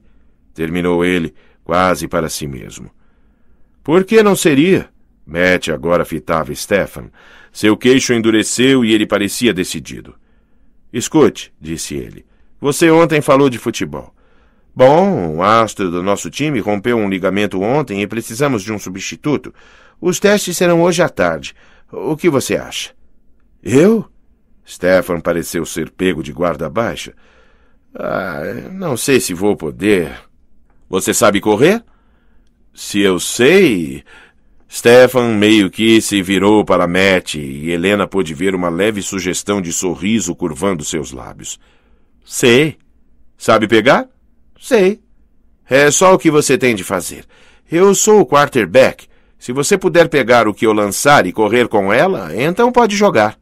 Terminou 0.53 1.03
ele, 1.03 1.35
quase 1.65 2.07
para 2.07 2.29
si 2.29 2.47
mesmo. 2.47 2.91
Por 3.83 4.05
que 4.05 4.23
não 4.23 4.37
seria? 4.37 4.91
Matt 5.27 5.69
agora 5.69 6.05
fitava 6.05 6.55
Stefan. 6.55 7.11
Seu 7.51 7.77
queixo 7.77 8.13
endureceu 8.13 8.85
e 8.85 8.93
ele 8.93 9.07
parecia 9.07 9.55
decidido. 9.55 10.15
Escute, 10.93 11.53
disse 11.59 11.95
ele. 11.95 12.27
Você 12.61 12.91
ontem 12.91 13.23
falou 13.23 13.49
de 13.49 13.59
futebol. 13.59 14.15
Bom, 14.75 15.37
o 15.37 15.43
astro 15.43 15.91
do 15.91 16.03
nosso 16.03 16.31
time 16.31 16.61
rompeu 16.61 16.97
um 16.97 17.09
ligamento 17.09 17.61
ontem 17.61 18.03
e 18.03 18.07
precisamos 18.07 18.63
de 18.63 18.73
um 18.73 18.79
substituto. 18.79 19.55
Os 20.01 20.19
testes 20.19 20.57
serão 20.57 20.83
hoje 20.83 21.03
à 21.03 21.09
tarde. 21.09 21.55
O 21.93 22.17
que 22.17 22.31
você 22.31 22.57
acha? 22.57 22.95
Eu? 23.63 24.07
Stefan 24.67 25.21
pareceu 25.21 25.67
ser 25.67 25.91
pego 25.91 26.23
de 26.23 26.33
guarda 26.33 26.71
baixa. 26.71 27.13
Ah, 27.95 28.41
não 28.73 28.97
sei 28.97 29.21
se 29.21 29.35
vou 29.35 29.55
poder. 29.55 30.19
Você 30.89 31.13
sabe 31.13 31.41
correr? 31.41 31.85
Se 32.73 33.01
eu 33.01 33.21
sei. 33.21 34.03
Stefan 34.71 35.37
meio 35.37 35.71
que 35.71 36.01
se 36.01 36.23
virou 36.23 36.65
para 36.65 36.87
Matt 36.87 37.35
e 37.35 37.71
Helena 37.71 38.09
pôde 38.09 38.33
ver 38.33 38.55
uma 38.55 38.71
leve 38.71 39.03
sugestão 39.03 39.61
de 39.61 39.71
sorriso 39.71 40.35
curvando 40.35 40.83
seus 40.83 41.13
lábios. 41.13 41.61
Sei. 42.25 42.79
Sabe 43.37 43.69
pegar? 43.69 44.09
Sei. 44.59 45.03
É 45.69 45.91
só 45.91 46.15
o 46.15 46.19
que 46.19 46.31
você 46.31 46.57
tem 46.57 46.75
de 46.75 46.85
fazer. 46.85 47.27
Eu 47.71 47.95
sou 47.95 48.21
o 48.21 48.27
quarterback. 48.27 49.12
Se 49.43 49.53
você 49.53 49.77
puder 49.77 50.09
pegar 50.09 50.47
o 50.47 50.55
que 50.55 50.65
eu 50.65 50.73
lançar 50.73 51.27
e 51.27 51.33
correr 51.33 51.67
com 51.67 51.93
ela, 51.93 52.31
então 52.33 52.71
pode 52.71 52.95
jogar. 52.95 53.37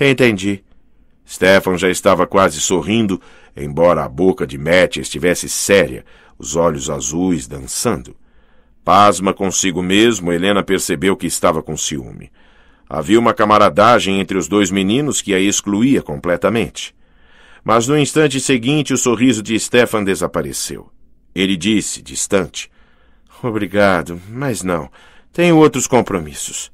Entendi. 0.00 0.62
Stefan 1.28 1.76
já 1.76 1.90
estava 1.90 2.24
quase 2.24 2.60
sorrindo, 2.60 3.20
embora 3.56 4.04
a 4.04 4.08
boca 4.08 4.46
de 4.46 4.56
Matt 4.56 4.98
estivesse 4.98 5.48
séria, 5.48 6.04
os 6.38 6.54
olhos 6.54 6.88
azuis 6.88 7.48
dançando. 7.48 8.14
Pasma 8.84 9.34
consigo 9.34 9.82
mesmo, 9.82 10.32
Helena 10.32 10.62
percebeu 10.62 11.16
que 11.16 11.26
estava 11.26 11.60
com 11.64 11.76
ciúme. 11.76 12.30
Havia 12.88 13.18
uma 13.18 13.34
camaradagem 13.34 14.20
entre 14.20 14.38
os 14.38 14.46
dois 14.46 14.70
meninos 14.70 15.20
que 15.20 15.34
a 15.34 15.40
excluía 15.40 16.00
completamente. 16.00 16.94
Mas 17.64 17.88
no 17.88 17.98
instante 17.98 18.38
seguinte 18.38 18.94
o 18.94 18.96
sorriso 18.96 19.42
de 19.42 19.58
Stefan 19.58 20.04
desapareceu. 20.04 20.92
Ele 21.34 21.56
disse, 21.56 22.00
distante: 22.00 22.70
Obrigado, 23.42 24.22
mas 24.28 24.62
não. 24.62 24.88
Tenho 25.34 25.56
outros 25.56 25.88
compromissos. 25.88 26.70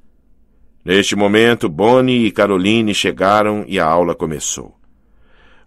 Neste 0.84 1.16
momento, 1.16 1.66
Bonnie 1.66 2.26
e 2.26 2.30
Caroline 2.30 2.92
chegaram 2.92 3.64
e 3.66 3.80
a 3.80 3.86
aula 3.86 4.14
começou. 4.14 4.76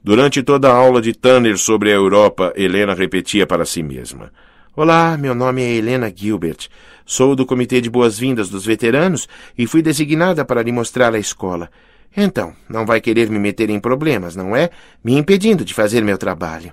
Durante 0.03 0.43
toda 0.43 0.69
a 0.69 0.75
aula 0.75 1.01
de 1.01 1.12
Tanner 1.12 1.58
sobre 1.58 1.89
a 1.89 1.95
Europa, 1.95 2.53
Helena 2.56 2.93
repetia 2.93 3.47
para 3.47 3.65
si 3.65 3.82
mesma. 3.82 4.32
Olá, 4.75 5.17
meu 5.17 5.34
nome 5.34 5.63
é 5.63 5.73
Helena 5.73 6.13
Gilbert. 6.15 6.67
Sou 7.03 7.36
do 7.36 7.47
Comitê 7.47 7.82
de 7.82 7.89
Boas-Vindas 7.89 8.47
dos 8.47 8.63
Veteranos 8.63 9.27
e 9.58 9.65
fui 9.65 9.82
designada 9.82 10.45
para 10.45 10.62
lhe 10.62 10.71
mostrar 10.71 11.15
a 11.15 11.19
escola. 11.19 11.71
Então, 12.15 12.53
não 12.69 12.86
vai 12.86 13.01
querer 13.01 13.27
me 13.27 13.39
meter 13.39 13.71
em 13.71 13.79
problemas, 13.79 14.36
não 14.36 14.56
é? 14.56 14.69
Me 15.03 15.17
impedindo 15.17 15.65
de 15.65 15.73
fazer 15.73 16.03
meu 16.03 16.19
trabalho. 16.19 16.71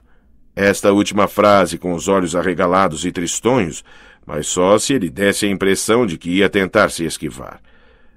Esta 0.55 0.93
última 0.93 1.27
frase 1.27 1.79
com 1.79 1.95
os 1.95 2.09
olhos 2.09 2.37
arregalados 2.37 3.07
e 3.07 3.13
tristonhos, 3.13 3.83
mas 4.31 4.47
só 4.47 4.79
se 4.79 4.95
ele 4.95 5.11
desse 5.11 5.45
a 5.45 5.49
impressão 5.49 6.07
de 6.07 6.17
que 6.17 6.31
ia 6.31 6.49
tentar 6.49 6.89
se 6.91 7.05
esquivar. 7.05 7.61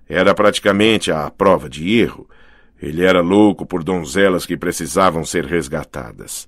Era 0.08 0.36
praticamente 0.36 1.12
a 1.12 1.28
prova 1.32 1.68
de 1.68 1.98
erro. 1.98 2.30
Ele 2.80 3.04
era 3.04 3.20
louco 3.20 3.66
por 3.66 3.84
donzelas 3.84 4.46
que 4.46 4.56
precisavam 4.56 5.26
ser 5.26 5.44
resgatadas. 5.44 6.48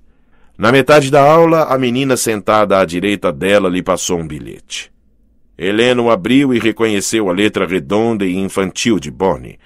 Na 0.56 0.70
metade 0.70 1.10
da 1.10 1.20
aula, 1.20 1.64
a 1.64 1.76
menina 1.76 2.16
sentada 2.16 2.78
à 2.78 2.84
direita 2.84 3.32
dela 3.32 3.68
lhe 3.68 3.82
passou 3.82 4.20
um 4.20 4.28
bilhete. 4.28 4.92
Helena 5.58 6.00
o 6.00 6.12
abriu 6.12 6.54
e 6.54 6.60
reconheceu 6.60 7.28
a 7.28 7.32
letra 7.32 7.66
redonda 7.66 8.24
e 8.24 8.36
infantil 8.36 9.00
de 9.00 9.10
Bonnie. 9.10 9.58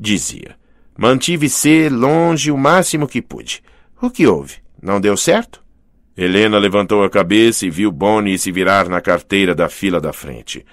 Dizia: 0.00 0.56
Mantive-se 0.96 1.90
longe 1.90 2.50
o 2.50 2.56
máximo 2.56 3.06
que 3.06 3.20
pude. 3.20 3.62
O 4.00 4.08
que 4.08 4.26
houve? 4.26 4.54
Não 4.80 4.98
deu 4.98 5.18
certo? 5.18 5.62
Helena 6.16 6.58
levantou 6.58 7.02
a 7.02 7.10
cabeça 7.10 7.66
e 7.66 7.70
viu 7.70 7.90
Bonnie 7.90 8.38
se 8.38 8.52
virar 8.52 8.88
na 8.88 9.00
carteira 9.00 9.54
da 9.54 9.68
fila 9.68 10.00
da 10.00 10.12
frente. 10.12 10.64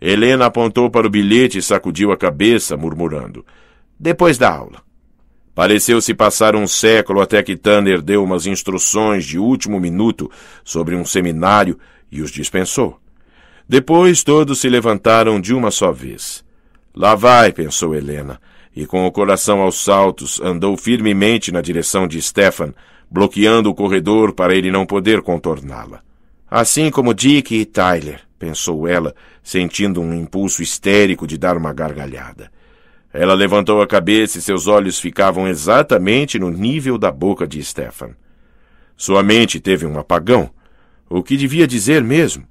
Helena 0.00 0.46
apontou 0.46 0.90
para 0.90 1.06
o 1.06 1.10
bilhete 1.10 1.58
e 1.58 1.62
sacudiu 1.62 2.12
a 2.12 2.16
cabeça, 2.16 2.76
murmurando: 2.76 3.44
Depois 3.98 4.38
da 4.38 4.50
aula. 4.50 4.86
Pareceu-se 5.54 6.12
passar 6.12 6.54
um 6.54 6.66
século 6.66 7.20
até 7.20 7.42
que 7.42 7.56
Tanner 7.56 8.02
deu 8.02 8.22
umas 8.22 8.46
instruções 8.46 9.24
de 9.24 9.38
último 9.38 9.80
minuto 9.80 10.30
sobre 10.62 10.94
um 10.94 11.04
seminário 11.04 11.78
e 12.12 12.20
os 12.20 12.30
dispensou. 12.30 13.00
Depois 13.66 14.22
todos 14.22 14.60
se 14.60 14.68
levantaram 14.68 15.40
de 15.40 15.54
uma 15.54 15.70
só 15.70 15.90
vez. 15.90 16.44
Lá 16.94 17.14
vai, 17.14 17.52
pensou 17.52 17.94
Helena, 17.94 18.40
e 18.74 18.86
com 18.86 19.06
o 19.06 19.10
coração 19.10 19.60
aos 19.60 19.82
saltos 19.82 20.40
andou 20.40 20.76
firmemente 20.76 21.50
na 21.50 21.62
direção 21.62 22.06
de 22.06 22.20
Stefan, 22.20 22.74
bloqueando 23.10 23.70
o 23.70 23.74
corredor 23.74 24.32
para 24.32 24.54
ele 24.54 24.70
não 24.70 24.86
poder 24.86 25.22
contorná-la. 25.22 26.02
Assim 26.50 26.90
como 26.90 27.14
Dick 27.14 27.54
e 27.54 27.64
Tyler, 27.64 28.20
pensou 28.38 28.86
ela, 28.86 29.14
sentindo 29.42 30.00
um 30.00 30.14
impulso 30.14 30.62
histérico 30.62 31.26
de 31.26 31.36
dar 31.38 31.56
uma 31.56 31.72
gargalhada. 31.72 32.50
Ela 33.12 33.34
levantou 33.34 33.80
a 33.80 33.86
cabeça 33.86 34.38
e 34.38 34.42
seus 34.42 34.66
olhos 34.66 34.98
ficavam 34.98 35.48
exatamente 35.48 36.38
no 36.38 36.50
nível 36.50 36.98
da 36.98 37.10
boca 37.10 37.46
de 37.46 37.62
Stefan. 37.62 38.10
Sua 38.96 39.22
mente 39.22 39.58
teve 39.58 39.86
um 39.86 39.98
apagão. 39.98 40.50
O 41.08 41.22
que 41.22 41.36
devia 41.36 41.66
dizer 41.66 42.02
mesmo? 42.02 42.46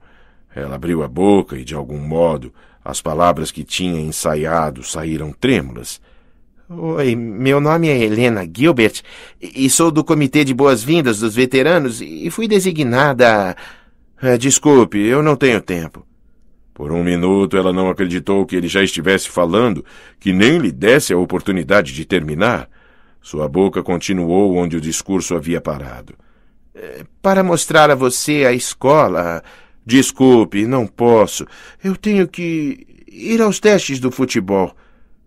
Ela 0.56 0.76
abriu 0.76 1.04
a 1.04 1.08
boca 1.08 1.58
e, 1.58 1.64
de 1.64 1.76
algum 1.76 2.00
modo, 2.00 2.54
as 2.84 3.02
palavras 3.02 3.52
que 3.52 3.64
tinha 3.64 4.00
ensaiado 4.00 4.84
saíram 4.84 5.32
trêmulas. 5.32 6.02
Oi, 6.68 7.16
meu 7.16 7.62
nome 7.62 7.90
é 7.90 7.96
Helena 7.96 8.44
Gilbert 8.52 9.04
e 9.40 9.70
sou 9.70 9.92
do 9.92 10.04
Comitê 10.04 10.44
de 10.44 10.52
Boas-Vindas 10.52 11.20
dos 11.20 11.36
Veteranos 11.36 12.02
e 12.02 12.28
fui 12.32 12.48
designada. 12.48 13.56
É, 14.20 14.36
desculpe, 14.36 14.98
eu 14.98 15.22
não 15.22 15.36
tenho 15.36 15.62
tempo. 15.62 16.04
Por 16.74 16.92
um 16.92 17.04
minuto 17.04 17.56
ela 17.56 17.72
não 17.72 17.88
acreditou 17.88 18.48
que 18.48 18.56
ele 18.56 18.68
já 18.68 18.82
estivesse 18.82 19.30
falando, 19.30 19.86
que 20.20 20.34
nem 20.34 20.58
lhe 20.58 20.72
desse 20.72 21.14
a 21.14 21.18
oportunidade 21.20 21.94
de 21.94 22.04
terminar. 22.04 22.68
Sua 23.22 23.48
boca 23.48 23.84
continuou 23.84 24.56
onde 24.56 24.76
o 24.76 24.82
discurso 24.82 25.36
havia 25.36 25.62
parado. 25.62 26.16
É, 26.74 27.04
para 27.22 27.44
mostrar 27.44 27.92
a 27.92 27.96
você 27.96 28.44
a 28.44 28.52
escola. 28.52 29.44
Desculpe, 29.86 30.66
não 30.66 30.88
posso. 30.88 31.46
Eu 31.84 31.96
tenho 31.96 32.28
que 32.28 32.88
ir 33.08 33.40
aos 33.40 33.60
testes 33.60 34.00
do 34.00 34.10
futebol. 34.10 34.76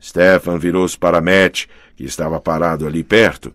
Stefan 0.00 0.58
virou-se 0.58 0.96
para 0.96 1.20
Matt, 1.20 1.66
que 1.96 2.04
estava 2.04 2.40
parado 2.40 2.87
ali 2.87 3.02
perto, 3.02 3.52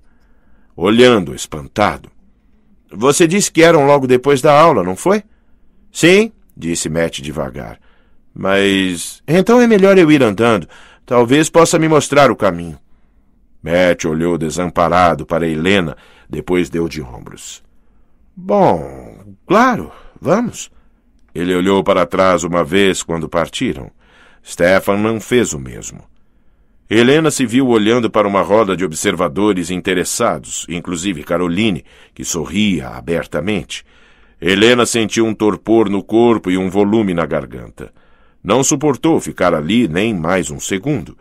olhando 0.75 1.33
espantado. 1.33 2.11
Você 2.91 3.25
disse 3.25 3.51
que 3.51 3.63
eram 3.63 3.85
logo 3.85 4.05
depois 4.05 4.41
da 4.41 4.59
aula, 4.59 4.83
não 4.83 4.95
foi? 4.95 5.23
Sim, 5.91 6.31
disse 6.55 6.89
Matt 6.89 7.21
devagar. 7.21 7.79
Mas 8.33 9.21
então 9.27 9.61
é 9.61 9.67
melhor 9.67 9.97
eu 9.97 10.11
ir 10.11 10.21
andando. 10.21 10.67
Talvez 11.05 11.49
possa 11.49 11.77
me 11.77 11.87
mostrar 11.87 12.31
o 12.31 12.35
caminho. 12.35 12.79
Matt 13.61 14.05
olhou 14.05 14.37
desamparado 14.37 15.25
para 15.25 15.47
Helena, 15.47 15.95
depois 16.29 16.69
deu 16.69 16.89
de 16.89 17.01
ombros. 17.01 17.63
Bom, 18.35 19.35
claro, 19.45 19.91
vamos. 20.19 20.71
Ele 21.33 21.55
olhou 21.55 21.83
para 21.83 22.05
trás 22.05 22.43
uma 22.43 22.63
vez 22.63 23.01
quando 23.01 23.29
partiram. 23.29 23.89
Stefan 24.45 24.97
não 24.97 25.19
fez 25.19 25.53
o 25.53 25.59
mesmo. 25.59 26.03
Helena 26.95 27.31
se 27.31 27.43
viu 27.43 27.69
olhando 27.69 28.07
para 28.07 28.27
uma 28.27 28.43
roda 28.43 28.77
de 28.77 28.85
observadores 28.85 29.71
interessados, 29.71 30.63
inclusive 30.69 31.23
Caroline, 31.23 31.83
que 32.13 32.23
sorria 32.23 32.89
abertamente. 32.89 33.83
Helena 34.39 34.85
sentiu 34.85 35.25
um 35.25 35.33
torpor 35.33 35.89
no 35.89 36.03
corpo 36.03 36.51
e 36.51 36.57
um 36.57 36.69
volume 36.69 37.11
na 37.11 37.25
garganta. 37.25 37.91
Não 38.43 38.63
suportou 38.63 39.19
ficar 39.19 39.55
ali 39.55 39.87
nem 39.87 40.13
mais 40.13 40.51
um 40.51 40.59
segundo. 40.59 41.17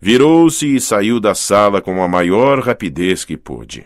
Virou-se 0.00 0.76
e 0.76 0.80
saiu 0.80 1.18
da 1.18 1.34
sala 1.34 1.82
com 1.82 2.00
a 2.00 2.06
maior 2.06 2.60
rapidez 2.60 3.24
que 3.24 3.36
pôde. 3.36 3.84